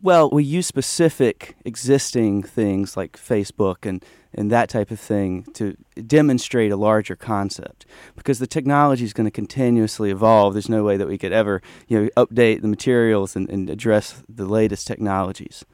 Well, 0.00 0.30
we 0.30 0.44
use 0.44 0.66
specific 0.66 1.56
existing 1.64 2.44
things 2.44 2.96
like 2.96 3.16
Facebook 3.16 3.84
and, 3.84 4.04
and 4.32 4.50
that 4.52 4.68
type 4.68 4.92
of 4.92 5.00
thing 5.00 5.44
to 5.54 5.76
demonstrate 6.06 6.70
a 6.70 6.76
larger 6.76 7.16
concept 7.16 7.84
because 8.14 8.38
the 8.38 8.46
technology 8.46 9.04
is 9.04 9.12
going 9.12 9.24
to 9.24 9.30
continuously 9.32 10.10
evolve. 10.10 10.52
There's 10.52 10.68
no 10.68 10.84
way 10.84 10.96
that 10.96 11.08
we 11.08 11.18
could 11.18 11.32
ever 11.32 11.62
you 11.88 12.00
know, 12.00 12.08
update 12.16 12.62
the 12.62 12.68
materials 12.68 13.34
and, 13.34 13.50
and 13.50 13.68
address 13.68 14.22
the 14.28 14.46
latest 14.46 14.86
technologies. 14.86 15.64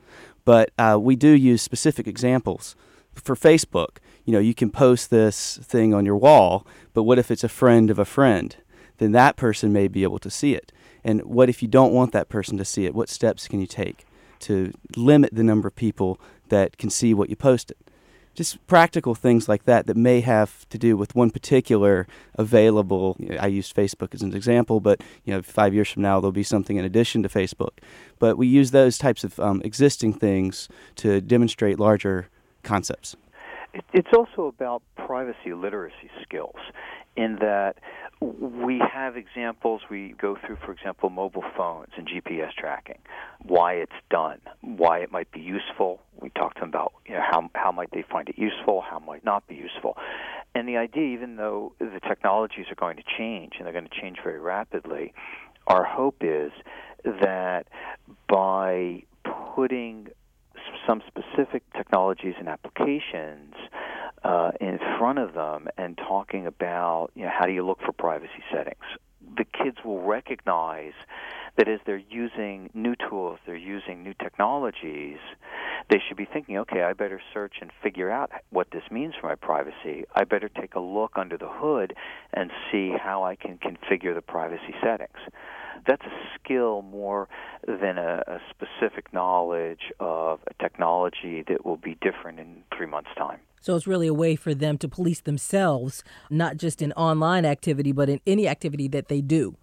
But 0.45 0.71
uh, 0.79 0.99
we 1.01 1.17
do 1.17 1.31
use 1.31 1.63
specific 1.63 2.07
examples. 2.07 2.77
For 3.15 3.37
Facebook, 3.37 3.99
you 4.25 4.33
know, 4.33 4.41
you 4.41 4.55
can 4.55 4.71
post 4.71 5.11
this 5.11 5.59
thing 5.63 5.95
on 5.95 6.05
your 6.05 6.17
wall, 6.17 6.67
but 6.93 7.05
what 7.05 7.19
if 7.19 7.31
it's 7.31 7.45
a 7.45 7.49
friend 7.49 7.91
of 7.91 7.99
a 7.99 8.05
friend? 8.05 8.57
Then 8.99 9.13
that 9.13 9.37
person 9.37 9.73
may 9.73 9.89
be 9.89 10.03
able 10.03 10.19
to 10.19 10.31
see 10.31 10.55
it. 10.55 10.73
And 11.05 11.23
what 11.23 11.49
if 11.49 11.63
you 11.63 11.69
don't 11.69 11.93
want 11.93 12.13
that 12.13 12.29
person 12.29 12.59
to 12.59 12.65
see 12.65 12.87
it? 12.87 12.95
What 12.95 13.09
steps 13.09 13.47
can 13.47 13.61
you 13.61 13.67
take? 13.67 14.07
to 14.45 14.73
limit 14.95 15.35
the 15.35 15.43
number 15.43 15.67
of 15.67 15.75
people 15.75 16.21
that 16.49 16.77
can 16.77 16.91
see 16.91 17.15
what 17.15 17.31
you 17.31 17.37
posted. 17.37 17.77
Just 18.35 18.65
practical 18.67 19.15
things 19.15 19.49
like 19.49 19.65
that 19.65 19.87
that 19.87 19.97
may 19.97 20.21
have 20.21 20.69
to 20.71 20.79
do 20.79 20.97
with 20.97 21.15
one 21.15 21.31
particular 21.31 22.07
available. 22.35 23.17
I 23.39 23.47
used 23.47 23.75
Facebook 23.75 24.15
as 24.15 24.23
an 24.23 24.35
example, 24.35 24.81
but 24.81 25.03
you 25.25 25.33
know, 25.33 25.43
five 25.43 25.73
years 25.73 25.91
from 25.91 26.03
now 26.03 26.21
there'll 26.21 26.33
be 26.33 26.43
something 26.43 26.77
in 26.77 26.85
addition 26.85 27.23
to 27.23 27.29
Facebook. 27.29 27.79
But 28.19 28.37
we 28.37 28.47
use 28.47 28.73
those 28.73 28.99
types 28.99 29.25
of 29.25 29.39
um, 29.39 29.63
existing 29.65 30.15
things 30.15 30.69
to 30.97 31.21
demonstrate 31.21 31.79
larger 31.79 32.29
concepts. 32.63 33.17
It's 33.93 34.11
also 34.17 34.47
about 34.47 34.83
privacy 34.97 35.53
literacy 35.53 36.11
skills, 36.23 36.57
in 37.17 37.37
that 37.41 37.77
we 38.21 38.81
have 38.93 39.17
examples. 39.17 39.83
We 39.91 40.15
go 40.21 40.37
through, 40.45 40.57
for 40.65 40.73
example, 40.73 41.11
mobile 41.11 41.45
phones 41.57 41.91
and 41.97 42.07
GPS 42.07 42.53
tracking, 42.57 42.99
why 43.43 43.75
it's 43.75 43.93
done, 44.11 44.41
why 44.61 44.99
it 44.99 45.11
might 45.11 45.31
be 45.33 45.41
useful. 45.41 46.01
Talk 46.35 46.55
to 46.55 46.61
them 46.61 46.71
about 46.71 46.93
you 47.07 47.15
know, 47.15 47.23
how 47.23 47.51
how 47.55 47.73
might 47.73 47.91
they 47.93 48.05
find 48.11 48.29
it 48.29 48.39
useful, 48.39 48.81
how 48.81 48.99
might 48.99 49.25
not 49.25 49.47
be 49.47 49.55
useful, 49.55 49.97
and 50.55 50.69
the 50.69 50.77
idea, 50.77 51.15
even 51.15 51.37
though 51.37 51.73
the 51.79 52.01
technologies 52.07 52.67
are 52.71 52.77
going 52.77 52.97
to 52.97 53.03
change 53.19 53.55
and 53.59 53.67
they're 53.67 53.73
going 53.73 53.89
to 53.89 54.01
change 54.01 54.19
very 54.23 54.39
rapidly, 54.39 55.13
our 55.67 55.85
hope 55.85 56.17
is 56.23 56.53
that 57.05 57.67
by 58.29 59.03
putting 59.55 60.09
some 60.87 61.03
specific 61.07 61.63
technologies 61.77 62.35
and 62.39 62.49
applications 62.49 63.55
uh, 64.23 64.53
in 64.61 64.79
front 64.99 65.19
of 65.19 65.35
them 65.35 65.69
and 65.77 65.99
talking 65.99 66.47
about 66.47 67.11
you 67.15 67.25
know, 67.25 67.31
how 67.37 67.47
do 67.47 67.53
you 67.53 67.65
look 67.65 67.81
for 67.85 67.93
privacy 67.93 68.43
settings. 68.53 68.85
The 69.37 69.45
kids 69.45 69.79
will 69.85 70.03
recognize 70.03 70.93
that 71.57 71.69
as 71.69 71.81
they're 71.87 72.03
using 72.11 72.71
new 72.75 72.95
tools, 73.09 73.39
they're 73.47 73.57
using 73.57 74.03
new 74.03 74.15
technologies, 74.15 75.19
they 75.91 75.99
should 76.07 76.17
be 76.17 76.25
thinking, 76.25 76.59
okay, 76.59 76.83
I 76.83 76.93
better 76.93 77.21
search 77.33 77.55
and 77.61 77.71
figure 77.83 78.11
out 78.11 78.31
what 78.51 78.69
this 78.73 78.83
means 78.91 79.15
for 79.21 79.29
my 79.29 79.35
privacy. 79.35 80.05
I 80.15 80.25
better 80.25 80.49
take 80.49 80.75
a 80.75 80.81
look 80.81 81.13
under 81.17 81.37
the 81.37 81.49
hood 81.49 81.95
and 82.33 82.51
see 82.73 82.93
how 83.01 83.25
I 83.25 83.37
can 83.37 83.59
configure 83.59 84.15
the 84.15 84.23
privacy 84.23 84.75
settings 84.83 85.19
that's 85.87 86.05
a 86.05 86.39
skill 86.39 86.83
more 86.83 87.29
than 87.67 87.99
a, 87.99 88.23
a 88.27 88.41
specific 88.51 89.13
knowledge 89.13 89.93
of 90.01 90.41
a 90.47 90.63
technology 90.63 91.45
that 91.49 91.65
will 91.65 91.77
be 91.77 91.97
different 92.01 92.39
in 92.39 92.63
three 92.77 92.87
months' 92.87 93.11
time. 93.17 93.39
So 93.61 93.77
it's 93.77 93.87
really 93.87 94.07
a 94.07 94.15
way 94.15 94.37
for 94.37 94.55
them 94.55 94.77
to 94.79 94.89
police 94.89 95.21
themselves, 95.21 96.05
not 96.31 96.59
just 96.59 96.83
in 96.83 96.93
online 96.93 97.47
activity, 97.47 97.93
but 97.93 98.09
in 98.09 98.21
any 98.27 98.47
activity 98.47 98.89
that 98.89 99.09
they 99.09 99.21
do. 99.21 99.57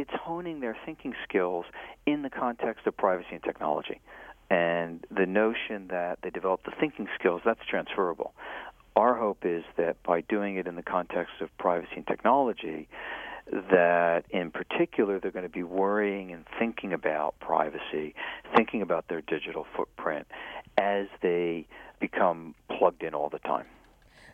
It's 0.00 0.10
honing 0.14 0.60
their 0.60 0.74
thinking 0.86 1.12
skills 1.28 1.66
in 2.06 2.22
the 2.22 2.30
context 2.30 2.86
of 2.86 2.96
privacy 2.96 3.32
and 3.32 3.42
technology. 3.42 4.00
And 4.48 5.06
the 5.10 5.26
notion 5.26 5.88
that 5.88 6.20
they 6.22 6.30
develop 6.30 6.64
the 6.64 6.72
thinking 6.80 7.06
skills, 7.18 7.42
that's 7.44 7.60
transferable. 7.68 8.32
Our 8.96 9.14
hope 9.14 9.44
is 9.44 9.62
that 9.76 10.02
by 10.02 10.22
doing 10.22 10.56
it 10.56 10.66
in 10.66 10.76
the 10.76 10.82
context 10.82 11.34
of 11.42 11.54
privacy 11.58 11.96
and 11.96 12.06
technology, 12.06 12.88
that 13.52 14.24
in 14.30 14.50
particular 14.50 15.20
they're 15.20 15.30
going 15.30 15.42
to 15.42 15.50
be 15.50 15.64
worrying 15.64 16.32
and 16.32 16.46
thinking 16.58 16.94
about 16.94 17.38
privacy, 17.38 18.14
thinking 18.56 18.80
about 18.80 19.06
their 19.08 19.20
digital 19.20 19.66
footprint 19.76 20.26
as 20.78 21.08
they 21.20 21.66
become 22.00 22.54
plugged 22.70 23.02
in 23.02 23.12
all 23.12 23.28
the 23.28 23.38
time. 23.40 23.66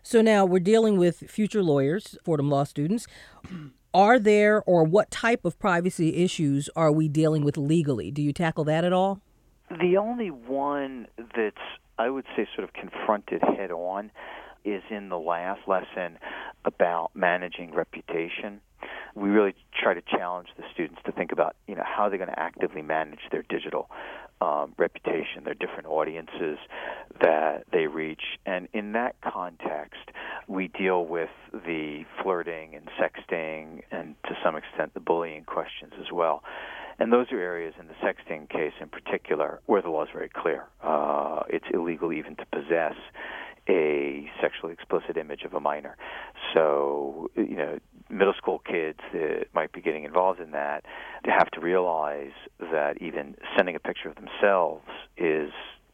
So 0.07 0.23
now 0.23 0.45
we're 0.47 0.61
dealing 0.61 0.99
with 0.99 1.29
future 1.29 1.65
lawyers, 1.65 2.17
Fordham 2.23 2.49
Law 2.49 2.63
students. 2.63 3.09
Are 3.93 4.21
there 4.21 4.63
or 4.63 4.85
what 4.85 5.11
type 5.11 5.45
of 5.45 5.59
privacy 5.59 6.23
issues 6.23 6.71
are 6.77 6.93
we 6.93 7.09
dealing 7.09 7.43
with 7.43 7.57
legally? 7.57 8.13
Do 8.13 8.23
you 8.23 8.33
tackle 8.33 8.63
that 8.67 8.85
at 8.85 8.93
all? 8.93 9.21
The 9.69 9.97
only 9.97 10.31
one 10.31 11.09
that's, 11.35 11.57
I 11.99 12.09
would 12.09 12.25
say, 12.37 12.47
sort 12.55 12.69
of 12.69 12.73
confronted 12.73 13.43
head 13.43 13.73
on 13.73 14.13
is 14.65 14.85
in 14.91 15.09
the 15.09 15.19
last 15.19 15.63
lesson 15.67 16.19
about 16.65 17.11
managing 17.17 17.75
reputation 17.75 18.61
we 19.17 19.31
really 19.31 19.55
try 19.75 19.95
to 19.95 20.03
challenge 20.03 20.49
the 20.59 20.63
students 20.73 21.01
to 21.07 21.11
think 21.11 21.33
about 21.33 21.57
you 21.67 21.75
know 21.75 21.83
how 21.85 22.09
they're 22.09 22.19
going 22.19 22.31
to 22.31 22.39
actively 22.39 22.83
manage 22.83 23.21
their 23.33 23.43
digital 23.49 23.91
um, 24.41 24.75
reputation, 24.77 25.45
their 25.45 25.55
different 25.55 25.87
audiences 25.87 26.59
that 27.21 27.65
they 27.73 27.87
reach, 27.87 28.23
and 28.45 28.69
in 28.73 28.93
that 28.93 29.17
context, 29.23 30.11
we 30.47 30.69
deal 30.69 31.07
with 31.07 31.31
the 31.53 32.05
flirting 32.23 32.75
and 32.75 32.89
sexting, 33.01 33.83
and 33.91 34.15
to 34.25 34.37
some 34.45 34.57
extent 34.57 34.93
the 34.95 35.01
bullying 35.01 35.45
questions 35.45 35.93
as 36.01 36.13
well. 36.13 36.43
And 36.99 37.13
those 37.13 37.31
are 37.31 37.39
areas 37.39 37.75
in 37.79 37.89
the 37.89 37.95
sexting 37.95 38.49
case 38.49 38.73
in 38.81 38.89
particular 38.89 39.61
where 39.67 39.83
the 39.83 39.91
law 39.91 40.05
is 40.05 40.09
very 40.13 40.31
clear. 40.31 40.65
Uh, 40.83 41.43
it's 41.49 41.67
illegal 41.73 42.13
even 42.13 42.37
to 42.37 42.47
possess 42.47 42.95
a 43.69 44.31
sexually 44.41 44.73
explicit 44.73 45.17
image 45.17 45.43
of 45.43 45.53
a 45.53 45.61
minor. 45.61 45.97
So, 46.55 47.31
you 47.37 47.57
know, 47.57 47.79
middle 48.09 48.35
school 48.35 48.61
kids 48.61 49.01
that 49.13 49.47
might 49.55 49.73
be 49.73 49.81
getting 49.81 50.05
involved 50.05 50.41
in 50.41 50.53
that 50.53 50.85
to 51.25 51.31
have 51.31 51.51
to 51.51 51.61
realize 51.61 52.33
that 52.61 53.01
even 53.01 53.37
sending 53.57 53.75
a 53.75 53.81
picture 53.81 54.09
of 54.09 54.17
themselves 54.17 54.87
is 55.17 55.51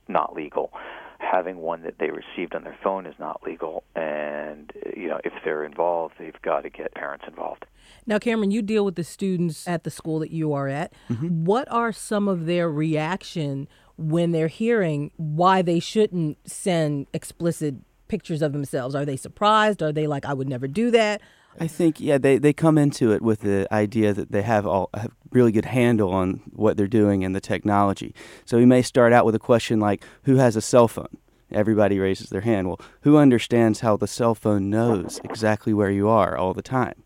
not 0.09 0.35
legal. 0.35 0.73
Having 1.19 1.59
one 1.59 1.83
that 1.83 1.95
they 1.99 2.11
received 2.11 2.55
on 2.55 2.65
their 2.65 2.77
phone 2.83 3.07
is 3.07 3.15
not 3.19 3.41
legal, 3.47 3.85
and 3.95 4.73
you 4.97 5.09
know 5.09 5.21
if 5.25 5.33
they're 5.45 5.65
involved, 5.65 6.15
they've 6.19 6.43
got 6.43 6.63
to 6.63 6.71
get 6.71 6.93
parents 6.95 7.25
involved. 7.29 7.65
Now, 8.07 8.19
Cameron, 8.19 8.51
you 8.51 8.61
deal 8.61 8.85
with 8.85 8.97
the 8.97 9.05
students 9.05 9.69
at 9.69 9.85
the 9.85 9.91
school 9.91 10.19
that 10.19 10.33
you 10.33 10.53
are 10.53 10.69
at. 10.69 10.93
Mm-hmm. 11.09 11.45
What 11.45 11.71
are 11.71 11.93
some 11.93 12.27
of 12.27 12.47
their 12.47 12.69
reaction 12.69 13.69
when 13.97 14.33
they're 14.33 14.49
hearing 14.49 15.13
why 15.17 15.63
they 15.63 15.79
shouldn't 15.79 16.39
send 16.49 17.07
explicit 17.15 17.77
pictures 18.09 18.43
of 18.43 18.53
themselves? 18.53 18.95
Are 18.95 19.05
they 19.05 19.17
surprised? 19.17 19.83
Are 19.83 19.93
they 19.93 20.07
like, 20.07 20.27
I 20.27 20.35
would 20.35 20.49
never 20.49 20.67
do 20.67 20.91
that? 20.91 21.23
I 21.61 21.67
think 21.67 22.01
yeah 22.01 22.19
they, 22.19 22.39
they 22.39 22.53
come 22.53 22.79
into 22.79 23.13
it 23.13 23.23
with 23.23 23.41
the 23.41 23.73
idea 23.73 24.13
that 24.15 24.33
they 24.33 24.43
have 24.43 24.67
all 24.67 24.91
a 24.95 25.09
really 25.31 25.53
good 25.53 25.67
handle 25.67 26.11
on 26.11 26.41
what 26.53 26.77
they're 26.77 26.87
doing 26.87 27.25
and 27.25 27.35
the 27.35 27.41
technology. 27.41 28.15
So 28.45 28.59
we 28.59 28.67
may 28.67 28.83
start 28.83 29.13
out 29.13 29.25
with 29.25 29.35
a 29.35 29.41
question 29.41 29.81
like 29.81 30.05
who 30.25 30.37
has 30.37 30.57
a 30.57 30.61
cell 30.61 30.89
phone? 30.89 31.17
Everybody 31.51 31.99
raises 31.99 32.31
their 32.31 32.41
hand. 32.41 32.69
Well, 32.69 32.81
who 33.03 33.17
understands 33.19 33.81
how 33.81 33.97
the 33.97 34.07
cell 34.07 34.35
phone 34.35 34.71
knows 34.71 35.21
exactly 35.25 35.75
where 35.75 35.91
you 35.91 36.09
are 36.09 36.37
all 36.37 36.55
the 36.55 36.63
time? 36.63 37.03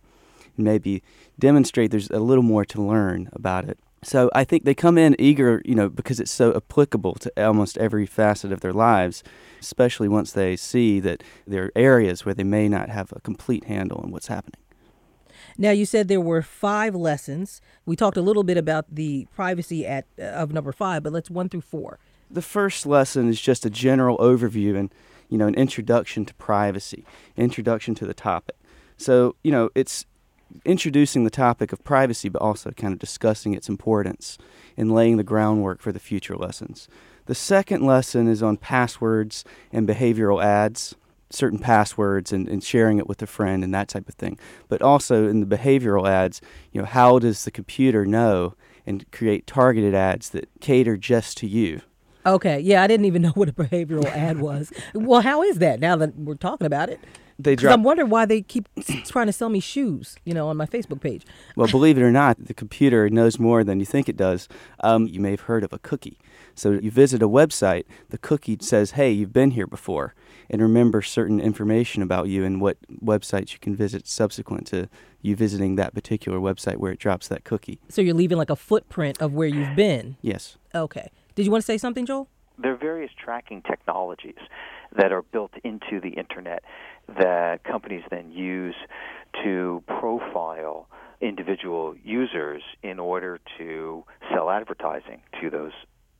Maybe 0.57 1.03
demonstrate 1.39 1.91
there's 1.91 2.11
a 2.11 2.21
little 2.21 2.45
more 2.45 2.65
to 2.67 2.83
learn 2.83 3.29
about 3.33 3.69
it. 3.69 3.79
So 4.07 4.31
I 4.37 4.45
think 4.45 4.65
they 4.65 4.75
come 4.75 4.99
in 4.99 5.17
eager, 5.19 5.61
you 5.65 5.75
know, 5.75 5.89
because 5.89 6.21
it's 6.21 6.31
so 6.31 6.55
applicable 6.55 7.15
to 7.15 7.45
almost 7.45 7.77
every 7.77 8.07
facet 8.07 8.53
of 8.53 8.61
their 8.61 8.73
lives, 8.73 9.25
especially 9.61 10.07
once 10.07 10.31
they 10.31 10.55
see 10.55 11.01
that 11.01 11.25
there 11.45 11.65
are 11.65 11.73
areas 11.75 12.25
where 12.25 12.33
they 12.35 12.45
may 12.45 12.69
not 12.69 12.89
have 12.89 13.13
a 13.17 13.21
complete 13.21 13.65
handle 13.65 14.01
on 14.05 14.13
what's 14.13 14.29
happening. 14.29 14.61
Now 15.59 15.73
you 15.73 15.85
said 15.85 16.07
there 16.07 16.21
were 16.21 16.41
five 16.41 16.95
lessons. 16.95 17.61
We 17.85 17.97
talked 17.97 18.17
a 18.17 18.23
little 18.23 18.45
bit 18.45 18.57
about 18.57 18.87
the 18.95 19.27
privacy 19.35 19.85
at 19.85 20.07
uh, 20.21 20.23
of 20.23 20.53
number 20.53 20.71
5, 20.71 21.03
but 21.03 21.13
let's 21.13 21.29
1 21.29 21.49
through 21.49 21.63
4. 21.63 21.99
The 22.31 22.43
first 22.43 22.87
lesson 22.87 23.29
is 23.29 23.41
just 23.41 23.67
a 23.67 23.71
general 23.71 24.19
overview 24.19 24.77
and, 24.77 24.95
you 25.29 25.37
know, 25.37 25.49
an 25.49 25.57
introduction 25.57 26.25
to 26.27 26.35
privacy, 26.35 27.05
introduction 27.37 27.97
to 27.97 28.07
the 28.07 28.15
topic. 28.15 28.55
So, 28.99 29.35
you 29.43 29.51
know, 29.51 29.71
it's 29.75 30.07
introducing 30.65 31.25
the 31.25 31.31
topic 31.31 31.73
of 31.73 31.83
privacy, 31.85 32.29
but 32.29 32.43
also 32.43 32.71
kind 32.71 32.93
of 32.93 32.99
discussing 32.99 33.55
its 33.55 33.69
importance 33.69 34.39
and 34.77 34.93
laying 34.95 35.17
the 35.17 35.25
groundwork 35.25 35.81
for 35.81 35.93
the 35.93 35.99
future 35.99 36.37
lessons. 36.37 36.89
The 37.27 37.35
second 37.35 37.85
lesson 37.85 38.29
is 38.29 38.43
on 38.43 38.57
passwords 38.57 39.45
and 39.73 39.89
behavioral 39.89 40.43
ads. 40.43 40.95
certain 41.29 41.59
passwords 41.59 42.33
and, 42.33 42.49
and 42.49 42.63
sharing 42.63 42.99
it 42.99 43.09
with 43.09 43.21
a 43.21 43.27
friend 43.27 43.65
and 43.65 43.75
that 43.75 43.89
type 43.89 44.09
of 44.09 44.15
thing. 44.15 44.39
But 44.69 44.81
also 44.81 45.27
in 45.29 45.41
the 45.41 45.57
behavioral 45.57 46.09
ads, 46.09 46.41
you 46.71 46.81
know, 46.81 46.87
how 46.87 47.19
does 47.19 47.45
the 47.45 47.51
computer 47.51 48.07
know 48.07 48.55
and 48.87 49.11
create 49.11 49.45
targeted 49.45 49.93
ads 49.93 50.31
that 50.31 50.49
cater 50.61 50.97
just 50.97 51.37
to 51.39 51.49
you? 51.49 51.81
Okay, 52.25 52.61
yeah, 52.61 52.81
I 52.83 52.87
didn't 52.87 53.07
even 53.07 53.23
know 53.23 53.31
what 53.31 53.49
a 53.49 53.53
behavioral 53.53 54.07
ad 54.07 54.41
was. 54.41 54.73
Well, 54.95 55.21
how 55.23 55.43
is 55.43 55.59
that 55.59 55.81
now 55.81 55.97
that 55.97 56.17
we're 56.17 56.35
talking 56.37 56.67
about 56.67 56.89
it? 56.91 57.01
They 57.39 57.55
'Cause 57.55 57.63
drop. 57.63 57.75
I'm 57.75 57.83
wondering 57.83 58.09
why 58.09 58.25
they 58.25 58.41
keep 58.41 58.69
trying 59.07 59.27
to 59.27 59.33
sell 59.33 59.49
me 59.49 59.61
shoes, 59.61 60.17
you 60.25 60.33
know, 60.33 60.49
on 60.49 60.57
my 60.57 60.67
Facebook 60.67 61.01
page. 61.01 61.25
Well, 61.55 61.69
believe 61.69 61.99
it 61.99 62.03
or 62.03 62.11
not, 62.11 62.37
the 62.39 62.55
computer 62.55 63.11
knows 63.11 63.39
more 63.39 63.63
than 63.63 63.79
you 63.79 63.87
think 63.87 64.09
it 64.09 64.17
does. 64.17 64.49
Um, 64.83 65.07
you 65.07 65.21
may 65.21 65.33
have 65.33 65.41
heard 65.43 65.63
of 65.63 65.73
a 65.73 65.79
cookie. 65.79 66.19
So 66.55 66.73
you 66.73 66.91
visit 66.91 67.23
a 67.23 67.29
website, 67.29 67.85
the 68.09 68.17
cookie 68.19 68.57
says, 68.61 68.93
hey, 68.93 69.11
you've 69.11 69.33
been 69.35 69.51
here 69.51 69.67
before, 69.67 70.15
and 70.49 70.63
remember 70.63 71.03
certain 71.03 71.39
information 71.39 72.03
about 72.03 72.29
you 72.29 72.45
and 72.45 72.61
what 72.61 72.79
websites 73.05 73.53
you 73.53 73.59
can 73.59 73.77
visit 73.77 74.07
subsequent 74.07 74.67
to 74.69 74.89
you 75.21 75.37
visiting 75.37 75.77
that 75.77 75.93
particular 75.93 76.39
website 76.39 76.77
where 76.77 76.93
it 76.93 76.99
drops 76.99 77.29
that 77.29 77.45
cookie. 77.45 77.79
So 77.91 78.01
you're 78.01 78.15
leaving 78.15 78.39
like 78.39 78.49
a 78.51 78.57
footprint 78.57 79.21
of 79.21 79.35
where 79.35 79.49
you've 79.49 79.77
been. 79.77 80.17
Yes. 80.23 80.57
Okay. 80.75 81.11
Did 81.35 81.45
you 81.45 81.51
want 81.53 81.61
to 81.63 81.67
say 81.67 81.77
something, 81.77 82.07
Joel? 82.07 82.29
There 82.59 82.73
are 82.73 82.77
various 82.77 83.11
tracking 83.23 83.61
technologies 83.61 84.39
that 84.97 85.13
are 85.13 85.21
built 85.21 85.53
into 85.63 86.01
the 86.01 86.11
internet 86.11 86.63
that 87.09 87.65
companies 87.65 88.03
then 88.11 88.31
use 88.31 88.75
to 89.45 89.83
profile 89.87 90.89
individual 91.21 91.95
users 92.05 92.63
in 92.83 92.99
order 92.99 93.41
to 93.59 94.05
sell 94.33 94.51
advertising 94.51 95.23
to 95.41 95.51
those 95.51 95.73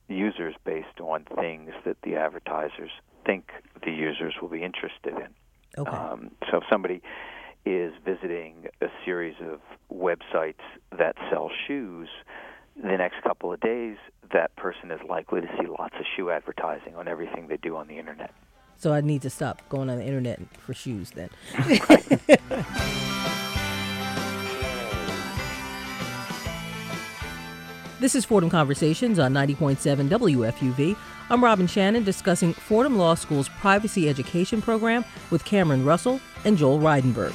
users 0.07 0.55
based 0.65 0.99
on 1.01 1.25
things 1.35 1.71
that 1.85 1.97
the 2.03 2.15
advertisers 2.15 2.91
think 3.25 3.49
the 3.83 3.91
users 3.91 4.33
will 4.41 4.49
be 4.49 4.63
interested 4.63 5.13
in. 5.13 5.27
Okay. 5.77 5.91
Um, 5.91 6.31
so 6.49 6.57
if 6.57 6.63
somebody 6.71 7.01
is 7.65 7.93
visiting 8.05 8.67
a 8.81 8.87
series 9.03 9.35
of 9.41 9.59
websites 9.93 10.63
that 10.97 11.15
sell 11.29 11.51
shoes, 11.67 12.07
the 12.81 12.95
next 12.97 13.21
couple 13.23 13.51
of 13.51 13.59
days, 13.59 13.97
that 14.31 14.55
person 14.55 14.91
is 14.91 14.99
likely 15.07 15.41
to 15.41 15.47
see 15.59 15.67
lots 15.67 15.95
of 15.99 16.05
shoe 16.15 16.29
advertising 16.29 16.95
on 16.95 17.07
everything 17.07 17.47
they 17.47 17.57
do 17.57 17.75
on 17.75 17.87
the 17.87 17.97
internet. 17.97 18.33
So 18.77 18.93
I 18.93 19.01
need 19.01 19.21
to 19.23 19.29
stop 19.29 19.61
going 19.69 19.89
on 19.89 19.97
the 19.97 20.05
internet 20.05 20.39
for 20.59 20.73
shoes 20.73 21.11
then. 21.11 21.29
This 27.99 28.13
is 28.13 28.25
Fordham 28.25 28.51
Conversations 28.51 29.17
on 29.17 29.33
90.7 29.33 30.07
WFUV. 30.07 30.95
I'm 31.31 31.43
Robin 31.43 31.65
Shannon 31.65 32.03
discussing 32.03 32.53
Fordham 32.53 32.95
Law 32.95 33.15
School's 33.15 33.49
privacy 33.49 34.07
education 34.07 34.61
program 34.61 35.03
with 35.31 35.43
Cameron 35.43 35.83
Russell 35.83 36.19
and 36.45 36.59
Joel 36.59 36.77
Reidenberg. 36.77 37.33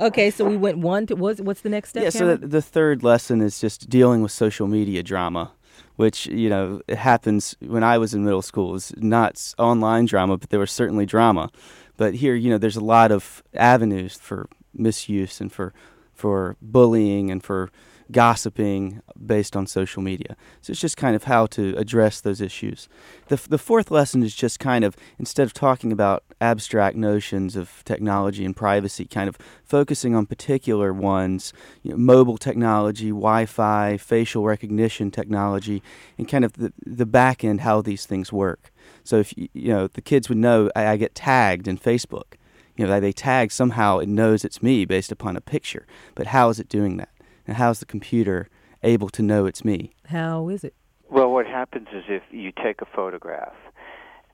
okay, 0.00 0.30
so 0.30 0.44
we 0.44 0.56
went 0.56 0.78
one 0.78 1.06
to 1.06 1.16
what's 1.16 1.40
what's 1.40 1.62
the 1.62 1.68
next 1.68 1.88
step? 1.88 2.04
Yeah, 2.04 2.10
so 2.10 2.36
the, 2.36 2.46
the 2.46 2.62
third 2.62 3.02
lesson 3.02 3.40
is 3.40 3.60
just 3.60 3.90
dealing 3.90 4.22
with 4.22 4.30
social 4.30 4.68
media 4.68 5.02
drama, 5.02 5.52
which, 5.96 6.26
you 6.26 6.48
know, 6.48 6.80
it 6.86 6.98
happens 6.98 7.56
when 7.60 7.82
I 7.82 7.98
was 7.98 8.14
in 8.14 8.24
middle 8.24 8.42
school. 8.42 8.76
It's 8.76 8.94
not 8.96 9.54
online 9.58 10.06
drama, 10.06 10.36
but 10.36 10.50
there 10.50 10.60
was 10.60 10.70
certainly 10.70 11.06
drama. 11.06 11.50
But 11.96 12.14
here, 12.14 12.34
you 12.34 12.50
know, 12.50 12.58
there's 12.58 12.76
a 12.76 12.84
lot 12.84 13.10
of 13.10 13.42
avenues 13.54 14.16
for 14.16 14.48
misuse 14.74 15.40
and 15.40 15.52
for, 15.52 15.72
for 16.12 16.56
bullying 16.60 17.30
and 17.30 17.42
for 17.42 17.70
gossiping 18.12 19.02
based 19.24 19.56
on 19.56 19.66
social 19.66 20.02
media. 20.02 20.36
So 20.60 20.70
it's 20.70 20.80
just 20.80 20.96
kind 20.96 21.16
of 21.16 21.24
how 21.24 21.46
to 21.46 21.74
address 21.76 22.20
those 22.20 22.40
issues. 22.40 22.88
The, 23.28 23.36
the 23.48 23.58
fourth 23.58 23.90
lesson 23.90 24.22
is 24.22 24.34
just 24.34 24.60
kind 24.60 24.84
of, 24.84 24.96
instead 25.18 25.44
of 25.44 25.52
talking 25.52 25.92
about 25.92 26.22
abstract 26.40 26.96
notions 26.96 27.56
of 27.56 27.82
technology 27.84 28.44
and 28.44 28.54
privacy, 28.54 29.06
kind 29.06 29.28
of 29.28 29.38
focusing 29.64 30.14
on 30.14 30.26
particular 30.26 30.92
ones, 30.92 31.52
you 31.82 31.90
know, 31.90 31.96
mobile 31.96 32.38
technology, 32.38 33.08
Wi-Fi, 33.08 33.96
facial 33.96 34.44
recognition 34.44 35.10
technology, 35.10 35.82
and 36.16 36.28
kind 36.28 36.44
of 36.44 36.52
the, 36.54 36.72
the 36.84 37.06
back 37.06 37.42
end, 37.42 37.62
how 37.62 37.82
these 37.82 38.06
things 38.06 38.32
work. 38.32 38.72
So 39.02 39.18
if, 39.18 39.32
you 39.36 39.48
know, 39.54 39.88
the 39.88 40.00
kids 40.00 40.28
would 40.28 40.38
know, 40.38 40.70
I, 40.76 40.86
I 40.86 40.96
get 40.96 41.14
tagged 41.14 41.66
in 41.66 41.78
Facebook. 41.78 42.34
You 42.76 42.86
know, 42.86 43.00
they 43.00 43.12
tag 43.12 43.52
somehow 43.52 43.98
it 43.98 44.08
knows 44.08 44.44
it's 44.44 44.62
me 44.62 44.84
based 44.84 45.10
upon 45.10 45.36
a 45.36 45.40
picture. 45.40 45.86
But 46.14 46.28
how 46.28 46.50
is 46.50 46.60
it 46.60 46.68
doing 46.68 46.98
that? 46.98 47.08
And 47.46 47.56
how's 47.56 47.80
the 47.80 47.86
computer 47.86 48.48
able 48.82 49.08
to 49.10 49.22
know 49.22 49.46
it's 49.46 49.64
me? 49.64 49.92
How 50.06 50.48
is 50.48 50.64
it? 50.64 50.74
Well, 51.08 51.30
what 51.30 51.46
happens 51.46 51.88
is 51.94 52.04
if 52.08 52.22
you 52.30 52.52
take 52.62 52.80
a 52.80 52.86
photograph, 52.86 53.54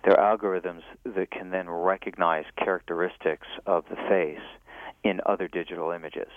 there 0.05 0.19
are 0.19 0.37
algorithms 0.37 0.83
that 1.05 1.31
can 1.31 1.51
then 1.51 1.69
recognize 1.69 2.45
characteristics 2.57 3.47
of 3.67 3.85
the 3.91 3.97
face 4.09 4.45
in 5.05 5.21
other 5.27 5.49
digital 5.49 5.91
images. 5.91 6.31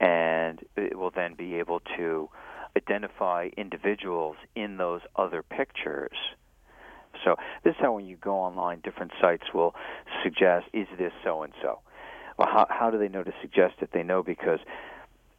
And 0.00 0.60
it 0.76 0.96
will 0.96 1.10
then 1.14 1.34
be 1.34 1.56
able 1.56 1.80
to 1.96 2.28
identify 2.76 3.48
individuals 3.56 4.36
in 4.54 4.76
those 4.76 5.00
other 5.16 5.42
pictures. 5.42 6.16
So, 7.24 7.36
this 7.64 7.72
is 7.72 7.76
how 7.80 7.94
when 7.94 8.06
you 8.06 8.16
go 8.16 8.36
online, 8.36 8.80
different 8.84 9.12
sites 9.20 9.52
will 9.52 9.74
suggest, 10.22 10.66
is 10.72 10.86
this 10.98 11.12
so 11.24 11.42
and 11.42 11.52
so? 11.60 11.80
Well, 12.38 12.48
how, 12.48 12.66
how 12.70 12.90
do 12.90 12.98
they 12.98 13.08
know 13.08 13.24
to 13.24 13.32
suggest 13.42 13.74
it? 13.80 13.90
They 13.92 14.04
know 14.04 14.22
because 14.22 14.60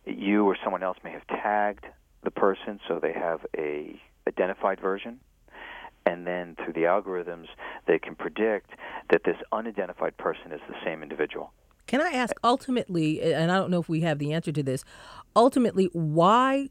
you 0.05 0.45
or 0.45 0.57
someone 0.63 0.83
else 0.83 0.97
may 1.03 1.11
have 1.11 1.25
tagged 1.27 1.85
the 2.23 2.31
person, 2.31 2.79
so 2.87 2.99
they 3.01 3.13
have 3.13 3.45
a 3.57 3.99
identified 4.27 4.79
version, 4.79 5.19
and 6.05 6.27
then 6.27 6.55
through 6.55 6.73
the 6.73 6.81
algorithms, 6.81 7.47
they 7.87 7.99
can 7.99 8.15
predict 8.15 8.71
that 9.09 9.23
this 9.23 9.37
unidentified 9.51 10.17
person 10.17 10.51
is 10.51 10.59
the 10.67 10.75
same 10.83 11.01
individual. 11.03 11.51
Can 11.87 12.01
I 12.01 12.09
ask 12.11 12.35
ultimately, 12.43 13.21
and 13.21 13.51
I 13.51 13.55
don't 13.55 13.71
know 13.71 13.79
if 13.79 13.89
we 13.89 14.01
have 14.01 14.19
the 14.19 14.33
answer 14.33 14.51
to 14.51 14.61
this, 14.61 14.83
ultimately, 15.35 15.89
why 15.93 16.69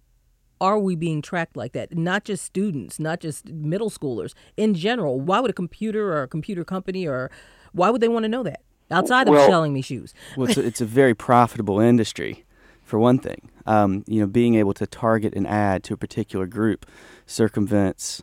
are 0.60 0.78
we 0.78 0.94
being 0.96 1.22
tracked 1.22 1.56
like 1.56 1.72
that? 1.72 1.96
Not 1.96 2.24
just 2.24 2.44
students, 2.44 2.98
not 3.00 3.20
just 3.20 3.48
middle 3.48 3.90
schoolers, 3.90 4.34
in 4.56 4.74
general. 4.74 5.20
Why 5.20 5.40
would 5.40 5.50
a 5.50 5.54
computer 5.54 6.12
or 6.12 6.22
a 6.22 6.28
computer 6.28 6.64
company 6.64 7.06
or 7.06 7.30
why 7.72 7.90
would 7.90 8.00
they 8.00 8.08
want 8.08 8.24
to 8.24 8.28
know 8.28 8.42
that 8.42 8.62
outside 8.90 9.28
of 9.28 9.34
Well- 9.34 9.48
selling 9.48 9.72
me 9.72 9.82
shoes? 9.82 10.14
Well, 10.36 10.48
it's 10.48 10.58
a, 10.58 10.64
it's 10.64 10.80
a 10.80 10.86
very 10.86 11.14
profitable 11.14 11.80
industry, 11.80 12.44
for 12.88 12.98
one 12.98 13.18
thing. 13.18 13.50
Um, 13.66 14.02
you 14.06 14.20
know, 14.20 14.26
being 14.26 14.54
able 14.54 14.74
to 14.74 14.86
target 14.86 15.34
an 15.34 15.46
ad 15.46 15.84
to 15.84 15.94
a 15.94 15.96
particular 15.96 16.46
group 16.46 16.86
circumvents 17.26 18.22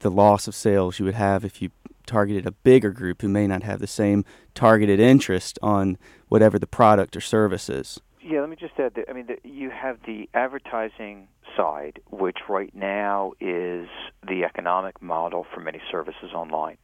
the 0.00 0.10
loss 0.10 0.48
of 0.48 0.54
sales 0.54 0.98
you 0.98 1.04
would 1.04 1.14
have 1.14 1.44
if 1.44 1.60
you 1.60 1.70
targeted 2.06 2.46
a 2.46 2.50
bigger 2.50 2.90
group 2.90 3.22
who 3.22 3.28
may 3.28 3.46
not 3.46 3.62
have 3.62 3.78
the 3.78 3.86
same 3.86 4.24
targeted 4.54 4.98
interest 4.98 5.58
on 5.62 5.96
whatever 6.28 6.58
the 6.58 6.66
product 6.66 7.16
or 7.16 7.20
service 7.20 7.68
is. 7.68 8.00
Yeah, 8.20 8.40
let 8.40 8.48
me 8.48 8.56
just 8.56 8.74
add 8.78 8.94
that 8.94 9.08
I 9.08 9.12
mean, 9.12 9.26
the, 9.26 9.36
you 9.48 9.70
have 9.70 9.98
the 10.06 10.28
advertising 10.34 11.28
side, 11.56 12.00
which 12.10 12.38
right 12.48 12.74
now 12.74 13.32
is 13.40 13.88
the 14.26 14.44
economic 14.44 15.02
model 15.02 15.46
for 15.52 15.60
many 15.60 15.80
services 15.90 16.32
online, 16.34 16.78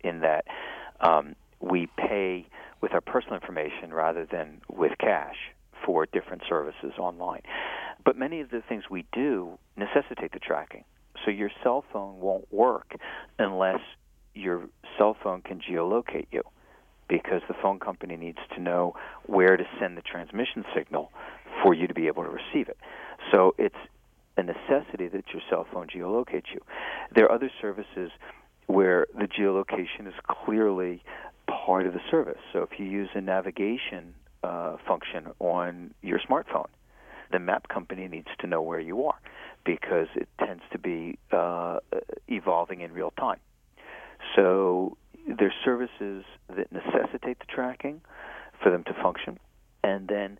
in 0.00 0.20
that 0.20 0.46
um, 1.00 1.34
we 1.60 1.88
pay 1.98 2.46
with 2.80 2.92
our 2.92 3.00
personal 3.00 3.34
information 3.34 3.92
rather 3.92 4.26
than 4.30 4.60
with 4.68 4.92
cash 4.98 5.36
for 5.84 6.06
different 6.06 6.42
services 6.48 6.92
online. 6.98 7.42
But 8.04 8.16
many 8.16 8.40
of 8.40 8.50
the 8.50 8.62
things 8.68 8.84
we 8.90 9.06
do 9.12 9.58
necessitate 9.76 10.32
the 10.32 10.38
tracking. 10.38 10.84
So 11.24 11.30
your 11.30 11.50
cell 11.62 11.84
phone 11.92 12.20
won't 12.20 12.52
work 12.52 12.94
unless 13.38 13.80
your 14.34 14.68
cell 14.98 15.16
phone 15.22 15.42
can 15.42 15.60
geolocate 15.60 16.26
you 16.30 16.42
because 17.08 17.42
the 17.48 17.54
phone 17.62 17.78
company 17.78 18.16
needs 18.16 18.38
to 18.54 18.60
know 18.60 18.94
where 19.26 19.56
to 19.56 19.64
send 19.78 19.96
the 19.96 20.02
transmission 20.02 20.64
signal 20.74 21.10
for 21.62 21.74
you 21.74 21.86
to 21.86 21.94
be 21.94 22.06
able 22.06 22.24
to 22.24 22.30
receive 22.30 22.68
it. 22.68 22.78
So 23.32 23.54
it's 23.58 23.76
a 24.36 24.42
necessity 24.42 25.08
that 25.08 25.24
your 25.32 25.42
cell 25.48 25.66
phone 25.72 25.86
geolocates 25.86 26.52
you. 26.52 26.60
There 27.14 27.24
are 27.26 27.32
other 27.32 27.50
services 27.60 28.10
where 28.66 29.06
the 29.14 29.26
geolocation 29.26 30.06
is 30.06 30.14
clearly 30.26 31.02
part 31.46 31.86
of 31.86 31.92
the 31.92 32.00
service. 32.10 32.40
So 32.52 32.60
if 32.62 32.78
you 32.78 32.86
use 32.86 33.10
a 33.14 33.20
navigation 33.20 34.14
uh, 34.44 34.76
function 34.86 35.28
on 35.40 35.94
your 36.02 36.20
smartphone, 36.20 36.68
the 37.32 37.38
map 37.38 37.68
company 37.68 38.06
needs 38.08 38.28
to 38.40 38.46
know 38.46 38.60
where 38.60 38.80
you 38.80 39.04
are 39.04 39.18
because 39.64 40.08
it 40.14 40.28
tends 40.38 40.62
to 40.72 40.78
be 40.78 41.18
uh, 41.32 41.78
evolving 42.28 42.80
in 42.82 42.92
real 42.92 43.12
time. 43.18 43.38
So 44.36 44.96
there's 45.26 45.54
services 45.64 46.24
that 46.54 46.70
necessitate 46.70 47.38
the 47.38 47.46
tracking 47.48 48.02
for 48.62 48.70
them 48.70 48.84
to 48.84 48.94
function, 49.02 49.38
and 49.82 50.08
then 50.08 50.38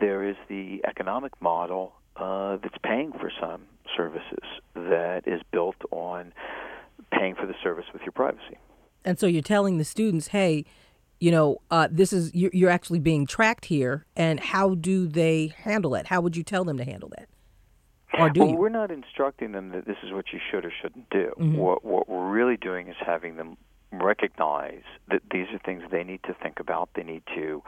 there 0.00 0.28
is 0.28 0.36
the 0.48 0.82
economic 0.86 1.32
model 1.40 1.94
uh, 2.16 2.58
that's 2.62 2.76
paying 2.82 3.12
for 3.12 3.32
some 3.40 3.62
services 3.96 4.44
that 4.74 5.22
is 5.26 5.40
built 5.50 5.76
on 5.90 6.32
paying 7.10 7.34
for 7.34 7.46
the 7.46 7.54
service 7.62 7.86
with 7.92 8.02
your 8.02 8.12
privacy. 8.12 8.58
And 9.04 9.18
so 9.18 9.26
you're 9.26 9.42
telling 9.42 9.78
the 9.78 9.84
students, 9.84 10.28
hey, 10.28 10.66
you 11.20 11.30
know, 11.30 11.58
uh, 11.70 11.86
this 11.90 12.12
is 12.12 12.34
you're, 12.34 12.50
you're 12.52 12.70
actually 12.70 12.98
being 12.98 13.26
tracked 13.26 13.66
here, 13.66 14.06
and 14.16 14.40
how 14.40 14.74
do 14.74 15.06
they 15.06 15.52
handle 15.58 15.94
it? 15.94 16.06
How 16.06 16.20
would 16.22 16.36
you 16.36 16.42
tell 16.42 16.64
them 16.64 16.78
to 16.78 16.84
handle 16.84 17.10
that? 17.10 17.28
Or 18.18 18.28
do 18.28 18.40
well, 18.40 18.48
you? 18.50 18.56
we're 18.56 18.68
not 18.70 18.90
instructing 18.90 19.52
them 19.52 19.70
that 19.70 19.86
this 19.86 19.98
is 20.02 20.12
what 20.12 20.32
you 20.32 20.40
should 20.50 20.64
or 20.64 20.72
shouldn't 20.82 21.08
do. 21.10 21.32
Mhm. 21.38 21.56
What 21.56 21.84
what 21.84 22.08
we're 22.08 22.28
really 22.28 22.56
doing 22.56 22.88
is 22.88 22.96
having 22.98 23.36
them 23.36 23.56
recognize 23.92 24.82
that 25.08 25.22
these 25.30 25.46
are 25.52 25.58
things 25.58 25.82
they 25.90 26.02
need 26.04 26.22
to 26.24 26.34
think 26.34 26.58
about. 26.58 26.88
They 26.94 27.02
need 27.04 27.22
to 27.34 27.62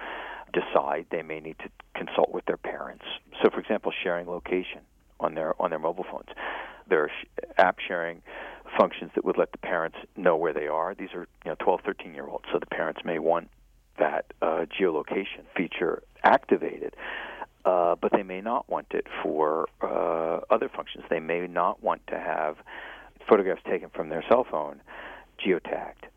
decide. 0.52 1.06
They 1.10 1.22
may 1.22 1.40
need 1.40 1.58
to 1.60 1.68
consult 1.94 2.30
with 2.32 2.44
their 2.46 2.56
parents. 2.56 3.04
So, 3.42 3.50
for 3.50 3.60
example, 3.60 3.92
sharing 4.02 4.26
location 4.26 4.80
on 5.20 5.34
their 5.34 5.60
on 5.62 5.70
their 5.70 5.78
mobile 5.78 6.04
phones. 6.10 6.28
There 6.88 7.04
are 7.04 7.08
sh- 7.08 7.26
app 7.58 7.78
sharing 7.78 8.22
functions 8.78 9.10
that 9.14 9.24
would 9.24 9.38
let 9.38 9.52
the 9.52 9.58
parents 9.58 9.96
know 10.16 10.36
where 10.36 10.52
they 10.52 10.66
are. 10.66 10.94
These 10.94 11.10
are 11.14 11.26
you 11.44 11.50
know 11.50 11.56
12, 11.58 11.80
13 11.84 12.14
year 12.14 12.26
olds, 12.26 12.44
so 12.52 12.58
the 12.58 12.66
parents 12.66 13.00
may 13.04 13.18
want 13.18 13.48
that 13.98 14.32
uh, 14.40 14.66
geolocation 14.80 15.44
feature 15.56 16.02
activated. 16.24 16.94
Uh, 17.64 17.94
but 17.94 18.10
they 18.10 18.24
may 18.24 18.40
not 18.40 18.68
want 18.68 18.88
it 18.90 19.06
for 19.22 19.68
uh, 19.82 20.40
other 20.52 20.68
functions. 20.68 21.04
They 21.08 21.20
may 21.20 21.46
not 21.46 21.80
want 21.80 22.04
to 22.08 22.18
have 22.18 22.56
photographs 23.28 23.62
taken 23.70 23.88
from 23.90 24.08
their 24.08 24.24
cell 24.28 24.44
phone 24.50 24.80
geotagged, 25.38 26.08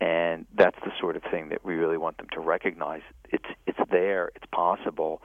and 0.00 0.46
that's 0.56 0.78
the 0.84 0.90
sort 0.98 1.14
of 1.14 1.22
thing 1.30 1.50
that 1.50 1.64
we 1.64 1.74
really 1.74 1.96
want 1.96 2.16
them 2.16 2.26
to 2.32 2.40
recognize. 2.40 3.02
It's 3.28 3.44
it's 3.66 3.78
there. 3.90 4.32
It's 4.34 4.46
possible. 4.52 5.22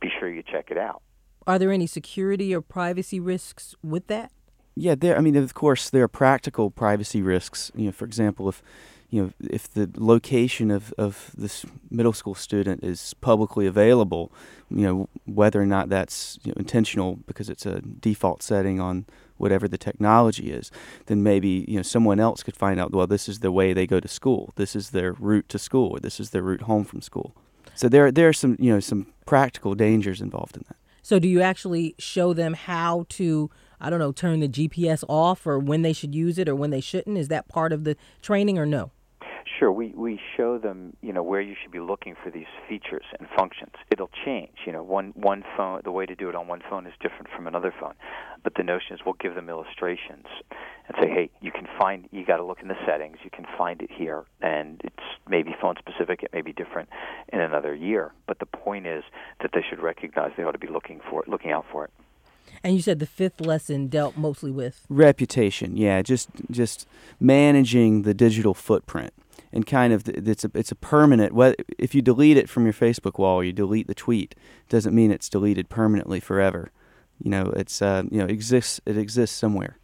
Be 0.00 0.08
sure 0.20 0.28
you 0.28 0.44
check 0.44 0.70
it 0.70 0.78
out. 0.78 1.02
Are 1.48 1.58
there 1.58 1.72
any 1.72 1.86
security 1.88 2.54
or 2.54 2.60
privacy 2.60 3.18
risks 3.18 3.74
with 3.82 4.06
that? 4.06 4.30
Yeah, 4.76 4.94
there. 4.94 5.16
I 5.16 5.20
mean, 5.22 5.36
of 5.36 5.54
course, 5.54 5.88
there 5.88 6.02
are 6.02 6.08
practical 6.08 6.70
privacy 6.70 7.22
risks. 7.22 7.72
You 7.74 7.86
know, 7.86 7.92
for 7.92 8.04
example, 8.04 8.48
if 8.48 8.62
you 9.08 9.22
know 9.22 9.32
if 9.50 9.72
the 9.72 9.90
location 9.96 10.70
of 10.70 10.92
of 10.98 11.30
this 11.36 11.64
middle 11.90 12.12
school 12.12 12.34
student 12.34 12.84
is 12.84 13.14
publicly 13.14 13.66
available, 13.66 14.30
you 14.70 14.82
know 14.82 15.08
whether 15.24 15.60
or 15.60 15.66
not 15.66 15.88
that's 15.88 16.38
you 16.44 16.50
know, 16.50 16.56
intentional 16.58 17.16
because 17.26 17.48
it's 17.48 17.64
a 17.64 17.80
default 17.80 18.42
setting 18.42 18.78
on 18.78 19.06
whatever 19.38 19.66
the 19.66 19.78
technology 19.78 20.50
is, 20.50 20.70
then 21.06 21.22
maybe 21.22 21.64
you 21.66 21.76
know 21.76 21.82
someone 21.82 22.20
else 22.20 22.42
could 22.42 22.56
find 22.56 22.78
out. 22.78 22.92
Well, 22.92 23.06
this 23.06 23.30
is 23.30 23.40
the 23.40 23.52
way 23.52 23.72
they 23.72 23.86
go 23.86 23.98
to 23.98 24.08
school. 24.08 24.52
This 24.56 24.76
is 24.76 24.90
their 24.90 25.12
route 25.12 25.48
to 25.48 25.58
school, 25.58 25.92
or 25.92 26.00
this 26.00 26.20
is 26.20 26.30
their 26.30 26.42
route 26.42 26.62
home 26.62 26.84
from 26.84 27.00
school. 27.00 27.34
So 27.74 27.88
there 27.88 28.12
there 28.12 28.28
are 28.28 28.34
some 28.34 28.56
you 28.58 28.74
know 28.74 28.80
some 28.80 29.06
practical 29.24 29.74
dangers 29.74 30.20
involved 30.20 30.56
in 30.56 30.64
that. 30.68 30.76
So, 31.06 31.20
do 31.20 31.28
you 31.28 31.40
actually 31.40 31.94
show 32.00 32.32
them 32.32 32.54
how 32.54 33.06
to, 33.10 33.48
I 33.80 33.90
don't 33.90 33.98
know, 33.98 34.12
turn 34.12 34.40
the 34.40 34.48
GPS 34.48 35.04
off 35.08 35.46
or 35.46 35.58
when 35.58 35.82
they 35.82 35.92
should 35.92 36.14
use 36.14 36.38
it 36.38 36.48
or 36.48 36.54
when 36.54 36.70
they 36.70 36.80
shouldn't? 36.80 37.18
Is 37.18 37.28
that 37.28 37.48
part 37.48 37.72
of 37.72 37.84
the 37.84 37.96
training 38.22 38.58
or 38.58 38.66
no? 38.66 38.90
Sure, 39.58 39.72
we, 39.72 39.88
we 39.96 40.20
show 40.36 40.58
them, 40.58 40.94
you 41.00 41.12
know, 41.12 41.22
where 41.22 41.40
you 41.40 41.54
should 41.62 41.70
be 41.70 41.80
looking 41.80 42.14
for 42.22 42.30
these 42.30 42.46
features 42.68 43.04
and 43.18 43.26
functions. 43.38 43.72
It'll 43.90 44.10
change, 44.24 44.52
you 44.66 44.72
know, 44.72 44.82
one 44.82 45.12
one 45.14 45.44
phone 45.56 45.80
the 45.82 45.92
way 45.92 46.04
to 46.04 46.14
do 46.14 46.28
it 46.28 46.34
on 46.34 46.46
one 46.46 46.62
phone 46.68 46.86
is 46.86 46.92
different 47.00 47.28
from 47.34 47.46
another 47.46 47.72
phone. 47.80 47.94
But 48.42 48.54
the 48.56 48.62
notion 48.62 48.94
is 48.94 49.00
we'll 49.06 49.14
give 49.14 49.34
them 49.34 49.48
illustrations 49.48 50.26
and 50.88 50.96
say, 51.00 51.08
"Hey, 51.08 51.30
you 51.40 51.52
can 51.52 51.66
find 51.78 52.06
you 52.10 52.26
got 52.26 52.36
to 52.36 52.44
look 52.44 52.60
in 52.60 52.68
the 52.68 52.76
settings. 52.84 53.18
You 53.24 53.30
can 53.30 53.46
find 53.56 53.80
it 53.80 53.90
here." 53.90 54.24
And 54.42 54.80
it's 54.84 55.04
maybe 55.28 55.54
phone 55.58 55.76
specific, 55.78 56.22
it 56.22 56.30
may 56.34 56.42
be 56.42 56.52
different 56.52 56.90
in 57.32 57.40
another 57.40 57.74
year, 57.74 58.12
but 58.26 58.40
the 58.40 58.46
point 58.46 58.86
is 58.86 59.04
that 59.40 59.52
they 59.54 59.62
should 59.68 59.80
recognize 59.80 60.32
they 60.36 60.42
ought 60.42 60.52
to 60.52 60.58
be 60.58 60.68
looking 60.68 61.00
for 61.08 61.22
it, 61.22 61.28
looking 61.28 61.50
out 61.50 61.64
for 61.72 61.84
it. 61.84 61.90
And 62.66 62.74
you 62.74 62.82
said 62.82 62.98
the 62.98 63.06
fifth 63.06 63.40
lesson 63.40 63.86
dealt 63.86 64.16
mostly 64.16 64.50
with? 64.50 64.84
Reputation 64.88 65.76
yeah 65.76 66.02
just 66.02 66.28
just 66.50 66.88
managing 67.20 68.02
the 68.02 68.12
digital 68.12 68.54
footprint 68.54 69.14
and 69.52 69.64
kind 69.64 69.92
of 69.92 70.08
it's 70.08 70.44
a 70.44 70.50
it's 70.52 70.72
a 70.72 70.74
permanent 70.74 71.32
if 71.78 71.94
you 71.94 72.02
delete 72.02 72.36
it 72.36 72.48
from 72.48 72.64
your 72.64 72.72
facebook 72.72 73.20
wall 73.20 73.44
you 73.44 73.52
delete 73.52 73.86
the 73.86 73.94
tweet 73.94 74.34
doesn't 74.68 74.94
mean 74.94 75.12
it's 75.12 75.28
deleted 75.28 75.68
permanently 75.68 76.18
forever. 76.18 76.72
You 77.22 77.30
know 77.30 77.52
it's 77.56 77.80
uh, 77.80 78.02
you 78.10 78.18
know 78.18 78.24
it 78.24 78.32
exists 78.32 78.80
it 78.84 78.98
exists 78.98 79.36
somewhere. 79.36 79.78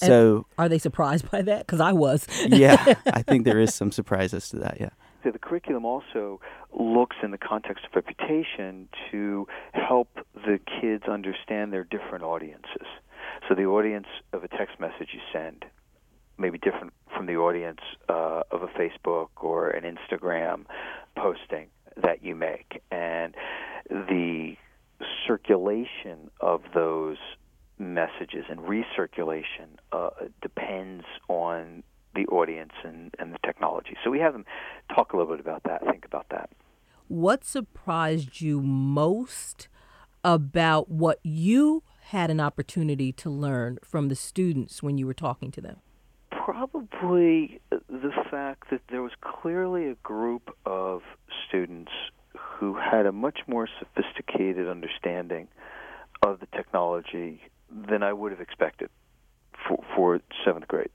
And 0.00 0.08
so 0.08 0.46
are 0.58 0.68
they 0.68 0.78
surprised 0.78 1.30
by 1.30 1.42
that? 1.42 1.60
Because 1.60 1.80
i 1.80 1.92
was. 1.92 2.26
Yeah 2.48 2.94
i 3.06 3.22
think 3.22 3.44
there 3.44 3.60
is 3.60 3.72
some 3.72 3.92
surprises 3.92 4.48
to 4.50 4.56
that 4.58 4.78
yeah 4.80 4.90
so 5.26 5.32
the 5.32 5.40
curriculum 5.40 5.84
also 5.84 6.40
looks 6.72 7.16
in 7.20 7.32
the 7.32 7.38
context 7.38 7.84
of 7.84 7.96
reputation 7.96 8.88
to 9.10 9.48
help 9.72 10.08
the 10.34 10.60
kids 10.80 11.02
understand 11.10 11.72
their 11.72 11.82
different 11.82 12.22
audiences. 12.22 12.86
So 13.48 13.56
the 13.56 13.64
audience 13.64 14.06
of 14.32 14.44
a 14.44 14.48
text 14.48 14.78
message 14.78 15.08
you 15.12 15.20
send 15.32 15.64
may 16.38 16.50
be 16.50 16.58
different 16.58 16.92
from 17.12 17.26
the 17.26 17.34
audience 17.34 17.80
uh, 18.08 18.42
of 18.52 18.62
a 18.62 18.68
Facebook 18.68 19.30
or 19.38 19.70
an 19.70 19.82
Instagram 19.82 20.64
posting 21.16 21.66
that 21.96 22.22
you 22.22 22.36
make, 22.36 22.80
and 22.92 23.34
the 23.90 24.54
circulation 25.26 26.30
of 26.40 26.60
those 26.72 27.16
messages 27.78 28.44
and 28.48 28.60
recirculation 28.60 29.74
uh, 29.90 30.10
depends 30.40 31.04
on 31.28 31.82
the 32.16 32.26
audience 32.26 32.72
and, 32.82 33.14
and 33.18 33.32
the 33.32 33.38
technology. 33.44 33.96
So 34.02 34.10
we 34.10 34.18
have 34.18 34.32
them 34.32 34.44
talk 34.94 35.12
a 35.12 35.16
little 35.16 35.32
bit 35.32 35.40
about 35.40 35.62
that, 35.64 35.84
think 35.84 36.04
about 36.04 36.26
that. 36.30 36.50
What 37.08 37.44
surprised 37.44 38.40
you 38.40 38.60
most 38.60 39.68
about 40.24 40.90
what 40.90 41.20
you 41.22 41.84
had 42.06 42.30
an 42.30 42.40
opportunity 42.40 43.12
to 43.12 43.30
learn 43.30 43.78
from 43.84 44.08
the 44.08 44.16
students 44.16 44.82
when 44.82 44.98
you 44.98 45.06
were 45.06 45.14
talking 45.14 45.50
to 45.52 45.60
them? 45.60 45.76
Probably 46.30 47.60
the 47.70 48.12
fact 48.30 48.70
that 48.70 48.80
there 48.90 49.02
was 49.02 49.12
clearly 49.20 49.88
a 49.88 49.94
group 49.96 50.56
of 50.64 51.02
students 51.46 51.92
who 52.36 52.74
had 52.74 53.06
a 53.06 53.12
much 53.12 53.40
more 53.46 53.68
sophisticated 53.78 54.68
understanding 54.68 55.48
of 56.22 56.40
the 56.40 56.46
technology 56.46 57.40
than 57.70 58.02
I 58.02 58.12
would 58.12 58.32
have 58.32 58.40
expected 58.40 58.88
for, 59.66 59.84
for 59.94 60.20
seventh 60.44 60.68
grade 60.68 60.90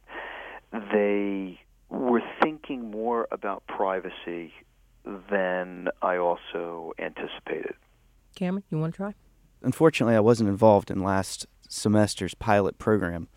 they 0.72 1.60
were 1.90 2.22
thinking 2.42 2.92
more 2.92 3.28
about 3.32 3.66
privacy 3.68 4.54
than 5.30 5.90
I 6.02 6.18
also 6.18 6.94
anticipated. 7.00 7.76
Cameron, 8.36 8.64
you 8.70 8.78
want 8.78 8.94
to 8.94 8.98
try? 8.98 9.14
Unfortunately, 9.62 10.16
I 10.16 10.20
wasn't 10.22 10.50
involved 10.50 10.90
in 10.90 11.04
last 11.04 11.46
semester's 11.68 12.34
pilot 12.34 12.78
program. 12.78 13.28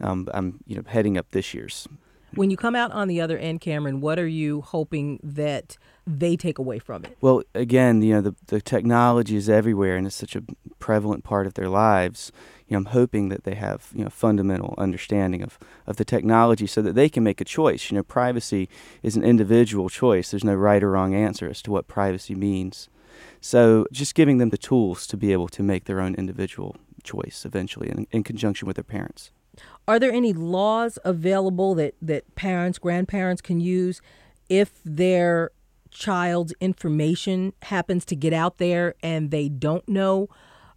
Um, 0.00 0.28
I'm, 0.32 0.60
you 0.66 0.76
know, 0.76 0.82
heading 0.86 1.16
up 1.16 1.30
this 1.30 1.54
year's. 1.54 1.86
When 2.34 2.50
you 2.50 2.56
come 2.56 2.76
out 2.76 2.92
on 2.92 3.08
the 3.08 3.20
other 3.20 3.36
end, 3.38 3.60
Cameron, 3.60 4.00
what 4.00 4.18
are 4.18 4.28
you 4.28 4.60
hoping 4.60 5.18
that 5.22 5.76
they 6.06 6.36
take 6.36 6.58
away 6.58 6.78
from 6.78 7.04
it? 7.04 7.16
Well, 7.20 7.42
again, 7.54 8.02
you 8.02 8.14
know, 8.14 8.20
the 8.20 8.34
the 8.46 8.60
technology 8.60 9.36
is 9.36 9.48
everywhere, 9.48 9.96
and 9.96 10.06
it's 10.06 10.16
such 10.16 10.36
a 10.36 10.42
prevalent 10.78 11.24
part 11.24 11.46
of 11.46 11.54
their 11.54 11.68
lives. 11.68 12.30
You 12.68 12.74
know, 12.74 12.78
I'm 12.78 12.84
hoping 12.86 13.30
that 13.30 13.44
they 13.44 13.54
have 13.56 13.90
you 13.94 14.04
know 14.04 14.10
fundamental 14.10 14.74
understanding 14.78 15.42
of 15.42 15.58
of 15.86 15.96
the 15.96 16.04
technology, 16.04 16.66
so 16.66 16.82
that 16.82 16.94
they 16.94 17.08
can 17.08 17.24
make 17.24 17.40
a 17.40 17.44
choice. 17.44 17.90
You 17.90 17.96
know, 17.96 18.02
privacy 18.04 18.68
is 19.02 19.16
an 19.16 19.24
individual 19.24 19.88
choice. 19.88 20.30
There's 20.30 20.44
no 20.44 20.54
right 20.54 20.82
or 20.82 20.92
wrong 20.92 21.14
answer 21.14 21.48
as 21.48 21.62
to 21.62 21.70
what 21.70 21.88
privacy 21.88 22.34
means. 22.34 22.88
So, 23.40 23.86
just 23.92 24.14
giving 24.14 24.38
them 24.38 24.50
the 24.50 24.58
tools 24.58 25.06
to 25.08 25.16
be 25.16 25.32
able 25.32 25.48
to 25.48 25.62
make 25.62 25.84
their 25.84 26.00
own 26.00 26.14
individual 26.14 26.76
choice 27.02 27.44
eventually, 27.44 27.88
in, 27.88 28.06
in 28.12 28.22
conjunction 28.22 28.66
with 28.66 28.76
their 28.76 28.84
parents. 28.84 29.30
Are 29.88 29.98
there 29.98 30.12
any 30.12 30.32
laws 30.32 30.98
available 31.04 31.74
that, 31.74 31.94
that 32.00 32.34
parents, 32.34 32.78
grandparents 32.78 33.42
can 33.42 33.60
use 33.60 34.00
if 34.48 34.80
their 34.84 35.50
child's 35.90 36.54
information 36.60 37.52
happens 37.62 38.04
to 38.06 38.16
get 38.16 38.32
out 38.32 38.58
there 38.58 38.94
and 39.02 39.30
they 39.30 39.48
don't 39.48 39.88
know 39.88 40.28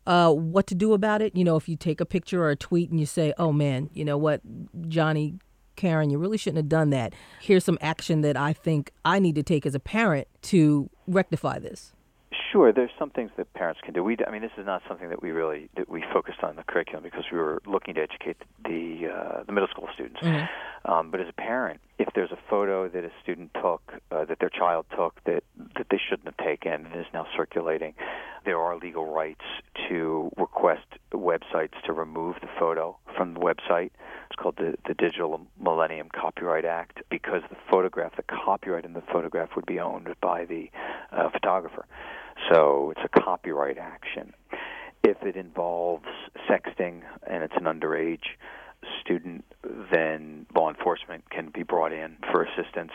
uh, 0.07 0.31
what 0.31 0.65
to 0.67 0.75
do 0.75 0.93
about 0.93 1.21
it? 1.21 1.35
You 1.35 1.43
know, 1.43 1.55
if 1.55 1.69
you 1.69 1.75
take 1.75 2.01
a 2.01 2.05
picture 2.05 2.43
or 2.43 2.49
a 2.49 2.55
tweet 2.55 2.89
and 2.89 2.99
you 2.99 3.05
say, 3.05 3.33
oh 3.37 3.51
man, 3.51 3.89
you 3.93 4.03
know 4.03 4.17
what, 4.17 4.41
Johnny, 4.87 5.35
Karen, 5.75 6.09
you 6.09 6.17
really 6.17 6.37
shouldn't 6.37 6.57
have 6.57 6.69
done 6.69 6.89
that. 6.91 7.13
Here's 7.41 7.63
some 7.63 7.77
action 7.81 8.21
that 8.21 8.37
I 8.37 8.53
think 8.53 8.91
I 9.05 9.19
need 9.19 9.35
to 9.35 9.43
take 9.43 9.65
as 9.65 9.75
a 9.75 9.79
parent 9.79 10.27
to 10.43 10.89
rectify 11.07 11.59
this. 11.59 11.93
Sure, 12.53 12.71
there's 12.71 12.91
some 12.99 13.09
things 13.09 13.31
that 13.37 13.51
parents 13.55 13.81
can 13.83 13.95
do. 13.95 14.03
We, 14.03 14.15
I 14.27 14.29
mean, 14.29 14.43
this 14.43 14.51
is 14.59 14.65
not 14.67 14.83
something 14.87 15.09
that 15.09 15.23
we 15.23 15.31
really 15.31 15.69
that 15.75 15.89
we 15.89 16.03
focused 16.13 16.43
on 16.43 16.51
in 16.51 16.55
the 16.55 16.63
curriculum 16.63 17.03
because 17.03 17.23
we 17.31 17.39
were 17.39 17.59
looking 17.65 17.95
to 17.95 18.01
educate 18.01 18.37
the 18.63 19.09
uh, 19.11 19.43
the 19.43 19.51
middle 19.51 19.67
school 19.69 19.89
students. 19.91 20.21
Mm-hmm. 20.21 20.91
Um, 20.91 21.09
but 21.09 21.19
as 21.19 21.27
a 21.27 21.33
parent, 21.33 21.81
if 21.97 22.09
there's 22.13 22.31
a 22.31 22.37
photo 22.51 22.87
that 22.89 23.03
a 23.03 23.09
student 23.23 23.55
took, 23.55 23.81
uh, 24.11 24.25
that 24.25 24.37
their 24.39 24.51
child 24.51 24.85
took, 24.95 25.23
that 25.23 25.43
that 25.77 25.87
they 25.89 25.97
shouldn't 25.97 26.27
have 26.27 26.37
taken, 26.45 26.85
and 26.85 26.95
is 26.95 27.07
now 27.11 27.25
circulating, 27.35 27.95
there 28.45 28.59
are 28.59 28.77
legal 28.77 29.11
rights 29.11 29.45
to 29.89 30.29
request 30.37 30.85
websites 31.11 31.81
to 31.85 31.91
remove 31.91 32.35
the 32.41 32.49
photo 32.59 32.95
from 33.17 33.33
the 33.33 33.39
website. 33.39 33.89
It's 34.29 34.35
called 34.37 34.57
the 34.57 34.75
the 34.87 34.93
Digital 34.93 35.41
Millennium 35.59 36.09
Copyright 36.13 36.65
Act 36.65 37.01
because 37.09 37.41
the 37.49 37.57
photograph, 37.71 38.15
the 38.15 38.21
copyright 38.21 38.85
in 38.85 38.93
the 38.93 39.03
photograph, 39.11 39.55
would 39.55 39.65
be 39.65 39.79
owned 39.79 40.13
by 40.21 40.45
the 40.45 40.69
uh, 41.11 41.31
photographer. 41.31 41.87
So 42.51 42.93
it's 42.95 43.01
a 43.03 43.19
copyright 43.19 43.77
action. 43.77 44.33
If 45.03 45.17
it 45.23 45.35
involves 45.35 46.05
sexting 46.49 47.01
and 47.27 47.43
it's 47.43 47.55
an 47.57 47.63
underage 47.63 48.37
student, 49.01 49.45
then 49.91 50.45
law 50.55 50.69
enforcement 50.69 51.29
can 51.29 51.49
be 51.53 51.63
brought 51.63 51.93
in 51.93 52.17
for 52.31 52.43
assistance. 52.43 52.91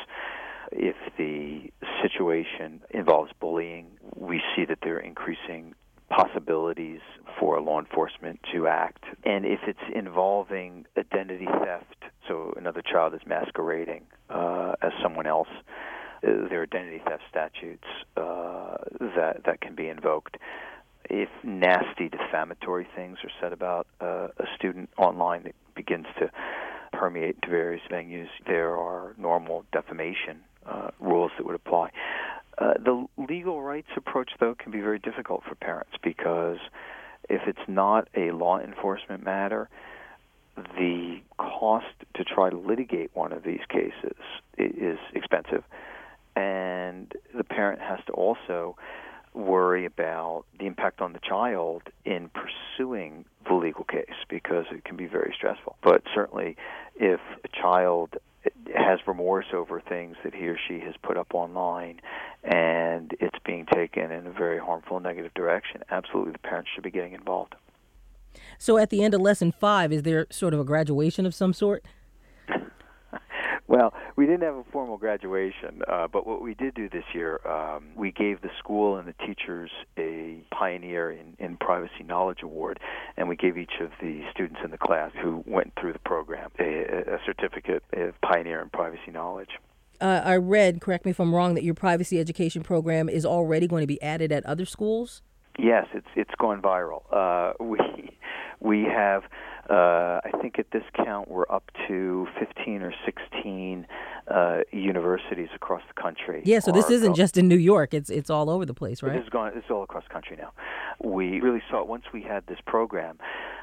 If 0.73 0.97
the 1.17 1.71
situation 2.03 2.83
involves 2.91 3.33
bullying, 3.41 3.87
we 4.15 4.43
see 4.55 4.65
that 4.67 4.79
there 4.83 4.97
are 4.97 5.01
increasing 5.01 5.75
possibilities 6.11 7.01
for 7.39 7.61
law 7.61 7.79
enforcement 7.79 8.41
to 8.53 8.67
act. 8.67 9.05
And 9.25 9.45
if 9.45 9.61
it's 9.67 9.79
involving 9.95 10.87
identity 10.97 11.47
theft, 11.47 12.05
so 12.27 12.55
another 12.57 12.83
child 12.83 13.15
is 13.15 13.21
masquerading 13.27 14.07
uh, 14.31 14.75
as 14.83 14.93
someone 15.03 15.27
else, 15.27 15.49
there 16.23 16.61
are 16.61 16.63
identity 16.63 17.01
theft 17.05 17.23
statutes 17.31 17.85
uh, 18.17 18.77
that 19.17 19.43
that 19.47 19.61
can 19.61 19.75
be 19.75 19.89
invoked. 19.89 20.37
If 21.11 21.29
nasty 21.43 22.09
defamatory 22.09 22.87
things 22.95 23.19
are 23.25 23.31
said 23.41 23.53
about 23.53 23.87
uh, 24.01 24.29
a 24.39 24.45
student 24.57 24.91
online, 24.99 25.47
it 25.47 25.55
begins 25.75 26.07
to 26.19 26.31
permeate 26.93 27.41
to 27.43 27.49
various 27.49 27.83
venues. 27.91 28.29
There 28.47 28.77
are 28.77 29.15
normal 29.17 29.65
defamation 29.73 30.41
uh, 30.67 30.91
rules 31.01 31.31
that 31.39 31.47
would 31.47 31.55
apply. 31.55 31.91
Uh, 32.59 32.75
the 32.85 33.07
legal 33.17 33.63
rights 33.63 33.89
approach, 33.97 34.31
though, 34.41 34.55
can 34.55 34.73
be 34.73 34.81
very 34.81 34.99
difficult 34.99 35.45
for 35.49 35.55
parents 35.55 35.93
because 36.03 36.59
if 37.29 37.43
it's 37.47 37.69
not 37.69 38.09
a 38.17 38.33
law 38.33 38.59
enforcement 38.59 39.25
matter, 39.25 39.69
the 40.77 41.21
cost 41.39 41.87
to 42.15 42.25
try 42.25 42.51
to 42.51 42.57
litigate 42.57 43.11
one 43.15 43.33
of 43.33 43.45
these 43.45 43.61
cases 43.69 44.17
is 44.57 44.99
expensive, 45.15 45.63
and 46.39 47.13
the 47.37 47.43
parent 47.43 47.81
has 47.81 47.99
to 48.07 48.13
also 48.13 48.77
worry 49.35 49.85
about 49.85 50.45
the 50.59 50.67
impact 50.67 51.01
on 51.01 51.13
the 51.13 51.19
child 51.19 51.83
in 52.05 52.31
pursuing 52.31 53.25
the 53.47 53.55
legal 53.55 53.85
case 53.85 54.15
because 54.29 54.67
it 54.71 54.85
can 54.85 54.97
be 54.97 55.07
very 55.07 55.35
stressful. 55.37 55.77
But 55.83 56.03
certainly, 56.15 56.57
if 56.97 57.21
a 57.45 57.49
child 57.49 58.17
has 58.75 59.01
remorse 59.07 59.47
over 59.53 59.81
things 59.81 60.17
that 60.23 60.35
he 60.35 60.47
or 60.47 60.57
she 60.69 60.79
has 60.81 60.95
put 61.03 61.17
up 61.17 61.35
online 61.35 62.01
and 62.45 63.13
it's 63.21 63.39
being 63.45 63.67
taken 63.67 64.13
in 64.13 64.27
a 64.27 64.31
very 64.31 64.59
harmful 64.59 65.01
negative 65.01 65.35
direction, 65.35 65.83
absolutely 65.91 66.33
the 66.33 66.39
parents 66.39 66.71
should 66.73 66.85
be 66.85 66.91
getting 66.91 67.15
involved. 67.15 67.57
So 68.59 68.79
at 68.79 68.91
the 68.91 69.03
end 69.03 69.15
of 69.15 69.21
lesson 69.21 69.51
five, 69.51 69.93
is 69.93 70.03
there 70.03 70.27
sort 70.31 70.55
of 70.55 70.61
a 70.61 70.65
graduation 70.65 71.27
of 71.27 71.35
some 71.35 71.53
sort? 71.53 71.85
Well, 73.69 73.93
we 74.17 74.25
didn't 74.25 74.45
have 74.45 74.55
a 74.55 74.65
formal 74.73 74.97
graduation, 74.97 75.83
uh, 75.87 76.09
but 76.11 76.27
what 76.27 76.41
we 76.41 76.55
did 76.55 76.75
do 76.75 76.89
this 76.89 77.05
year, 77.13 77.47
um, 77.47 77.89
we 77.95 78.11
gave 78.11 78.41
the 78.41 78.49
school 78.59 78.97
and 78.97 79.07
the 79.07 79.13
teachers 79.27 79.71
a 79.99 80.43
Pioneer 80.51 81.11
in, 81.11 81.37
in 81.39 81.59
Privacy 81.59 82.03
Knowledge 82.03 82.43
Award, 82.43 82.81
and 83.19 83.29
we 83.29 83.37
gave 83.37 83.59
each 83.59 83.75
of 83.83 83.91
the 84.01 84.23
students 84.33 84.61
in 84.65 84.71
the 84.71 84.79
class 84.79 85.11
who 85.23 85.45
went 85.47 85.75
through 85.79 85.93
the 85.93 85.99
program 85.99 86.51
a, 86.59 86.65
a 86.65 87.19
certificate 87.27 87.85
of 87.93 88.19
Pioneer 88.23 88.63
in 88.63 88.71
Privacy 88.71 89.11
Knowledge. 89.13 89.51
Uh, 90.01 90.23
I 90.25 90.37
read, 90.37 90.81
correct 90.81 91.05
me 91.05 91.11
if 91.11 91.21
I'm 91.21 91.35
wrong, 91.35 91.55
that 91.55 91.65
your 91.65 91.75
privacy 91.75 92.19
education 92.19 92.63
program 92.63 93.11
is 93.11 93.27
already 93.27 93.67
going 93.67 93.83
to 93.83 93.87
be 93.87 94.01
added 94.01 94.33
at 94.33 94.47
other 94.47 94.65
schools. 94.65 95.21
Yes, 95.59 95.87
it's 95.93 96.07
it's 96.15 96.31
going 96.39 96.63
viral. 96.63 97.03
Uh, 97.13 97.53
we 97.63 97.79
we 98.61 98.85
have 98.85 99.25
uh, 99.71 100.21
I 100.25 100.31
think 100.41 100.59
at 100.59 100.71
this 100.71 100.83
count 100.95 101.29
we're 101.29 101.51
up 101.51 101.71
to 101.89 102.27
15 102.39 102.83
or 102.83 102.95
16 103.05 103.87
uh, 104.29 104.59
universities 104.73 105.49
across 105.55 105.83
the 105.89 106.01
country. 106.01 106.43
Yeah, 106.45 106.61
so 106.61 106.73
this 106.73 106.91
isn't 106.91 107.15
just 107.15 107.37
in 107.37 107.49
New 107.49 107.57
York; 107.57 107.95
it's 107.95 108.11
it's 108.11 108.31
all 108.31 108.51
over 108.51 108.65
the 108.67 108.75
place, 108.75 109.03
right? 109.03 109.17
It's 109.17 109.29
gone. 109.29 109.53
It's 109.55 109.71
all 109.71 109.83
across 109.83 110.05
the 110.05 110.13
country 110.13 110.37
now. 110.37 110.53
We 111.03 111.41
really 111.41 111.63
saw 111.71 111.81
it 111.83 111.87
once 111.87 112.05
we 112.13 112.23
had 112.23 112.47
this 112.47 112.59
program 112.67 113.19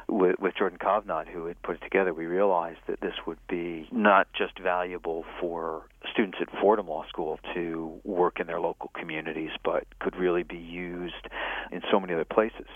with, 0.08 0.40
with 0.40 0.56
Jordan 0.56 0.78
Kovnat, 0.80 1.28
who 1.28 1.48
had 1.48 1.62
put 1.64 1.76
it 1.76 1.82
together. 1.82 2.14
We 2.14 2.26
realized 2.26 2.80
that 2.88 3.02
this 3.02 3.14
would 3.26 3.40
be 3.48 3.88
not 3.92 4.28
just 4.38 4.60
valuable 4.60 5.26
for 5.40 5.86
students 6.12 6.38
at 6.42 6.50
Fordham 6.62 6.88
Law 6.88 7.06
School 7.10 7.40
to 7.54 8.00
work 8.04 8.40
in 8.40 8.48
their 8.48 8.60
local 8.60 8.92
communities, 8.96 9.52
but 9.64 9.86
could 10.00 10.16
really 10.16 10.44
be 10.44 10.58
used 10.58 11.28
in 11.72 11.82
so 11.92 12.00
many 12.00 12.14
other 12.14 12.26
places. 12.26 12.68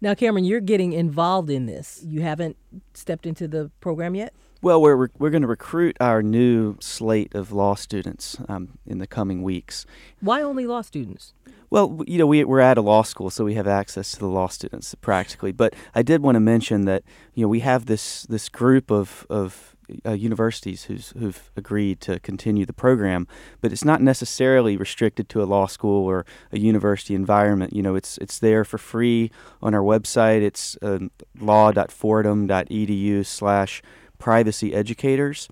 Now, 0.00 0.14
Cameron, 0.14 0.44
you're 0.44 0.60
getting 0.60 0.92
involved 0.92 1.50
in 1.50 1.66
this. 1.66 2.02
You 2.06 2.22
haven't 2.22 2.56
stepped 2.94 3.26
into 3.26 3.48
the 3.48 3.70
program 3.80 4.14
yet? 4.14 4.34
Well, 4.62 4.80
we're, 4.80 5.08
we're 5.18 5.30
going 5.30 5.42
to 5.42 5.48
recruit 5.48 5.96
our 6.00 6.22
new 6.22 6.76
slate 6.80 7.34
of 7.34 7.52
law 7.52 7.74
students 7.74 8.38
um, 8.48 8.78
in 8.86 8.98
the 8.98 9.06
coming 9.06 9.42
weeks. 9.42 9.86
Why 10.20 10.42
only 10.42 10.66
law 10.66 10.80
students? 10.80 11.34
Well, 11.68 12.02
you 12.06 12.18
know, 12.18 12.26
we, 12.26 12.42
we're 12.44 12.60
at 12.60 12.78
a 12.78 12.80
law 12.80 13.02
school, 13.02 13.28
so 13.30 13.44
we 13.44 13.54
have 13.54 13.66
access 13.66 14.12
to 14.12 14.18
the 14.18 14.28
law 14.28 14.48
students 14.48 14.94
practically. 14.96 15.52
But 15.52 15.74
I 15.94 16.02
did 16.02 16.22
want 16.22 16.36
to 16.36 16.40
mention 16.40 16.84
that, 16.86 17.02
you 17.34 17.42
know, 17.42 17.48
we 17.48 17.60
have 17.60 17.86
this, 17.86 18.22
this 18.24 18.48
group 18.48 18.90
of, 18.90 19.26
of 19.28 19.75
uh, 20.04 20.12
universities 20.12 20.84
who's, 20.84 21.12
who've 21.18 21.50
agreed 21.56 22.00
to 22.02 22.18
continue 22.20 22.66
the 22.66 22.72
program, 22.72 23.26
but 23.60 23.72
it's 23.72 23.84
not 23.84 24.00
necessarily 24.02 24.76
restricted 24.76 25.28
to 25.30 25.42
a 25.42 25.44
law 25.44 25.66
school 25.66 26.04
or 26.04 26.24
a 26.52 26.58
university 26.58 27.14
environment. 27.14 27.72
You 27.72 27.82
know, 27.82 27.94
it's 27.94 28.18
it's 28.18 28.38
there 28.38 28.64
for 28.64 28.78
free 28.78 29.30
on 29.62 29.74
our 29.74 29.82
website. 29.82 30.42
It's 30.42 30.76
uh, 30.82 30.98
law.fordham.edu 31.38 33.26
slash 33.26 33.82
privacy 34.18 34.74
educators. 34.74 35.48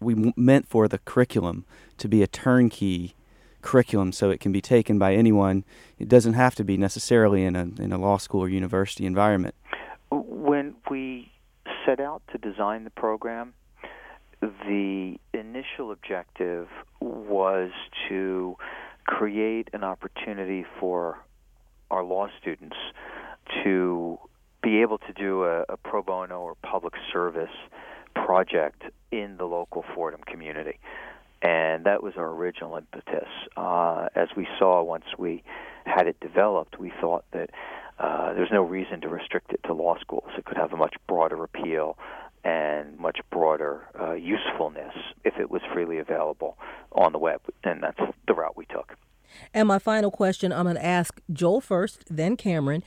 We 0.00 0.32
meant 0.36 0.68
for 0.68 0.88
the 0.88 0.98
curriculum 0.98 1.64
to 1.98 2.08
be 2.08 2.22
a 2.22 2.26
turnkey 2.26 3.14
curriculum 3.62 4.12
so 4.12 4.30
it 4.30 4.40
can 4.40 4.52
be 4.52 4.60
taken 4.60 4.98
by 4.98 5.14
anyone. 5.14 5.64
It 5.98 6.08
doesn't 6.08 6.34
have 6.34 6.54
to 6.56 6.64
be 6.64 6.76
necessarily 6.76 7.44
in 7.44 7.56
a, 7.56 7.62
in 7.78 7.92
a 7.92 7.98
law 7.98 8.18
school 8.18 8.42
or 8.42 8.48
university 8.48 9.04
environment. 9.06 9.54
When 10.10 10.76
we 10.88 11.32
set 11.84 12.00
out 12.00 12.22
to 12.32 12.38
design 12.38 12.84
the 12.84 12.90
program, 12.90 13.54
the 14.40 15.16
initial 15.32 15.92
objective 15.92 16.68
was 17.00 17.70
to 18.08 18.56
create 19.06 19.68
an 19.72 19.84
opportunity 19.84 20.64
for 20.80 21.18
our 21.90 22.02
law 22.02 22.28
students 22.40 22.76
to 23.62 24.18
be 24.62 24.82
able 24.82 24.98
to 24.98 25.12
do 25.12 25.44
a, 25.44 25.62
a 25.68 25.76
pro 25.76 26.02
bono 26.02 26.40
or 26.40 26.54
public 26.56 26.94
service 27.12 27.54
project 28.14 28.82
in 29.12 29.36
the 29.36 29.44
local 29.44 29.84
Fordham 29.94 30.22
community. 30.26 30.78
And 31.42 31.84
that 31.84 32.02
was 32.02 32.14
our 32.16 32.28
original 32.28 32.76
impetus. 32.76 33.28
Uh, 33.56 34.08
as 34.14 34.28
we 34.36 34.48
saw 34.58 34.82
once 34.82 35.04
we 35.18 35.44
had 35.84 36.06
it 36.08 36.18
developed, 36.20 36.80
we 36.80 36.92
thought 37.00 37.24
that 37.32 37.50
uh, 37.98 38.34
there's 38.34 38.50
no 38.50 38.62
reason 38.62 39.00
to 39.02 39.08
restrict 39.08 39.52
it 39.52 39.60
to 39.64 39.72
law 39.72 39.96
schools. 40.00 40.30
It 40.36 40.44
could 40.44 40.56
have 40.56 40.72
a 40.72 40.76
much 40.76 40.96
broader 41.06 41.42
appeal 41.44 41.96
and 42.46 42.96
much 42.96 43.18
broader 43.32 43.82
uh, 44.00 44.12
usefulness 44.12 44.94
if 45.24 45.34
it 45.36 45.50
was 45.50 45.60
freely 45.72 45.98
available 45.98 46.56
on 46.92 47.10
the 47.10 47.18
web. 47.18 47.40
And 47.64 47.82
that's 47.82 47.98
the 48.28 48.34
route 48.34 48.56
we 48.56 48.66
took. 48.66 48.94
And 49.52 49.66
my 49.66 49.80
final 49.80 50.12
question 50.12 50.52
I'm 50.52 50.64
going 50.64 50.76
to 50.76 50.84
ask 50.84 51.20
Joel 51.32 51.60
first, 51.60 52.04
then 52.08 52.36
Cameron. 52.36 52.84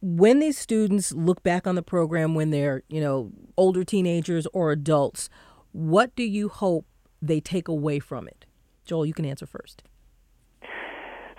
When 0.00 0.40
these 0.40 0.58
students 0.58 1.12
look 1.12 1.42
back 1.42 1.66
on 1.66 1.74
the 1.74 1.82
program 1.82 2.34
when 2.34 2.50
they're, 2.50 2.82
you 2.88 3.00
know, 3.00 3.32
older 3.56 3.82
teenagers 3.82 4.46
or 4.52 4.70
adults, 4.70 5.30
what 5.72 6.14
do 6.14 6.22
you 6.22 6.50
hope 6.50 6.86
they 7.22 7.40
take 7.40 7.66
away 7.66 7.98
from 7.98 8.28
it? 8.28 8.44
Joel, 8.84 9.06
you 9.06 9.14
can 9.14 9.24
answer 9.24 9.46
first. 9.46 9.82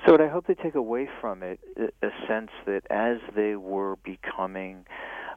So, 0.06 0.14
what 0.14 0.22
I 0.22 0.28
hope 0.28 0.48
they 0.48 0.56
take 0.56 0.76
away 0.76 1.08
from 1.22 1.44
it, 1.44 1.60
a 1.78 2.10
sense 2.28 2.50
that 2.66 2.82
as 2.90 3.18
they 3.36 3.56
were 3.56 3.96
becoming 3.98 4.86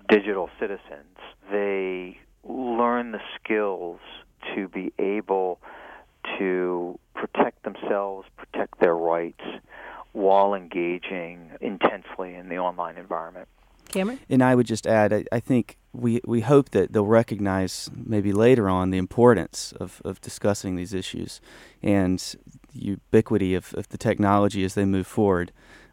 digital 0.08 0.50
citizens, 0.58 1.16
they 1.50 2.18
learn 2.44 3.12
the 3.12 3.20
skills 3.36 4.00
to 4.54 4.68
be 4.68 4.92
able 4.98 5.60
to 6.38 6.98
protect 7.14 7.62
themselves, 7.62 8.26
protect 8.36 8.80
their 8.80 8.96
rights, 8.96 9.44
while 10.12 10.54
engaging 10.54 11.50
intensely 11.60 12.34
in 12.34 12.48
the 12.48 12.58
online 12.58 12.96
environment. 12.96 13.48
Cameron? 13.92 14.20
And 14.28 14.42
I 14.42 14.54
would 14.54 14.66
just 14.66 14.86
add, 14.86 15.12
I, 15.12 15.24
I, 15.30 15.40
think 15.40 15.76
we, 15.92 16.20
we 16.24 16.40
hope 16.40 16.70
that 16.70 16.92
they'll 16.92 17.06
recognize 17.06 17.90
maybe 17.94 18.32
later 18.32 18.68
on 18.68 18.90
the 18.90 18.98
importance 18.98 19.72
of, 19.78 20.00
of 20.04 20.20
discussing 20.20 20.76
these 20.76 20.94
issues 20.94 21.40
and 21.82 22.18
the 22.72 22.80
ubiquity 22.80 23.54
of, 23.54 23.74
of 23.74 23.88
the 23.90 23.98
technology 23.98 24.64
as 24.64 24.74
they 24.74 24.84
move 24.84 25.06
forward 25.06 25.52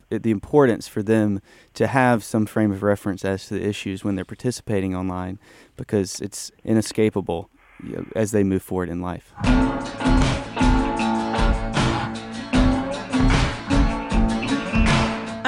the 0.09 0.31
importance 0.31 0.87
for 0.87 1.03
them 1.03 1.41
to 1.73 1.87
have 1.87 2.23
some 2.23 2.45
frame 2.45 2.71
of 2.71 2.83
reference 2.83 3.23
as 3.23 3.47
to 3.47 3.53
the 3.53 3.65
issues 3.65 4.03
when 4.03 4.15
they're 4.15 4.25
participating 4.25 4.95
online 4.95 5.39
because 5.75 6.19
it's 6.19 6.51
inescapable 6.63 7.49
as 8.15 8.31
they 8.31 8.43
move 8.43 8.61
forward 8.61 8.89
in 8.89 9.01
life. 9.01 9.33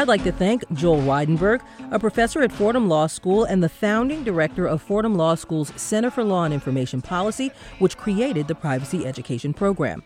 I'd 0.01 0.07
like 0.07 0.23
to 0.23 0.31
thank 0.31 0.63
Joel 0.73 1.03
Reidenberg, 1.03 1.61
a 1.91 1.99
professor 1.99 2.41
at 2.41 2.51
Fordham 2.51 2.89
Law 2.89 3.05
School 3.05 3.43
and 3.43 3.61
the 3.61 3.69
founding 3.69 4.23
director 4.23 4.65
of 4.65 4.81
Fordham 4.81 5.13
Law 5.13 5.35
School's 5.35 5.71
Center 5.79 6.09
for 6.09 6.23
Law 6.23 6.43
and 6.43 6.55
Information 6.55 7.03
Policy, 7.03 7.51
which 7.77 7.97
created 7.97 8.47
the 8.47 8.55
privacy 8.55 9.05
education 9.05 9.53
program. 9.53 10.01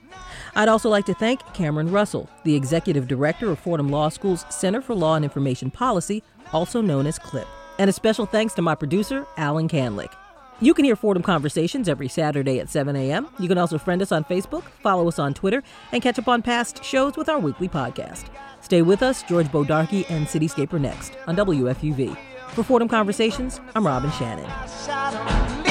I'd 0.53 0.67
also 0.67 0.89
like 0.89 1.05
to 1.05 1.13
thank 1.13 1.39
Cameron 1.53 1.93
Russell, 1.93 2.29
the 2.43 2.55
executive 2.55 3.07
director 3.07 3.49
of 3.49 3.57
Fordham 3.57 3.87
Law 3.87 4.09
School's 4.09 4.45
Center 4.49 4.81
for 4.81 4.95
Law 4.95 5.15
and 5.15 5.23
Information 5.23 5.71
Policy, 5.71 6.23
also 6.51 6.81
known 6.81 7.07
as 7.07 7.17
CLIP. 7.17 7.47
And 7.79 7.89
a 7.89 7.93
special 7.93 8.25
thanks 8.25 8.53
to 8.55 8.61
my 8.61 8.75
producer, 8.75 9.25
Alan 9.37 9.69
Canlick. 9.69 10.11
You 10.61 10.73
can 10.73 10.85
hear 10.85 10.95
Fordham 10.95 11.21
Conversations 11.21 11.89
every 11.89 12.07
Saturday 12.07 12.59
at 12.59 12.69
7 12.69 12.95
a.m. 12.95 13.27
You 13.39 13.49
can 13.49 13.57
also 13.57 13.77
friend 13.77 14.01
us 14.01 14.13
on 14.13 14.23
Facebook, 14.23 14.63
follow 14.81 15.07
us 15.07 15.19
on 15.19 15.33
Twitter, 15.33 15.61
and 15.91 16.01
catch 16.01 16.17
up 16.17 16.29
on 16.29 16.41
past 16.41 16.83
shows 16.83 17.17
with 17.17 17.27
our 17.27 17.39
weekly 17.39 17.67
podcast. 17.67 18.29
Stay 18.61 18.81
with 18.81 19.03
us. 19.03 19.21
George 19.23 19.47
Bodarky 19.47 20.09
and 20.09 20.25
Cityscaper 20.25 20.79
next 20.79 21.17
on 21.27 21.35
WFUV. 21.35 22.17
For 22.51 22.63
Fordham 22.63 22.87
Conversations, 22.87 23.59
I'm 23.75 23.85
Robin 23.85 24.11
Shannon. 24.11 25.64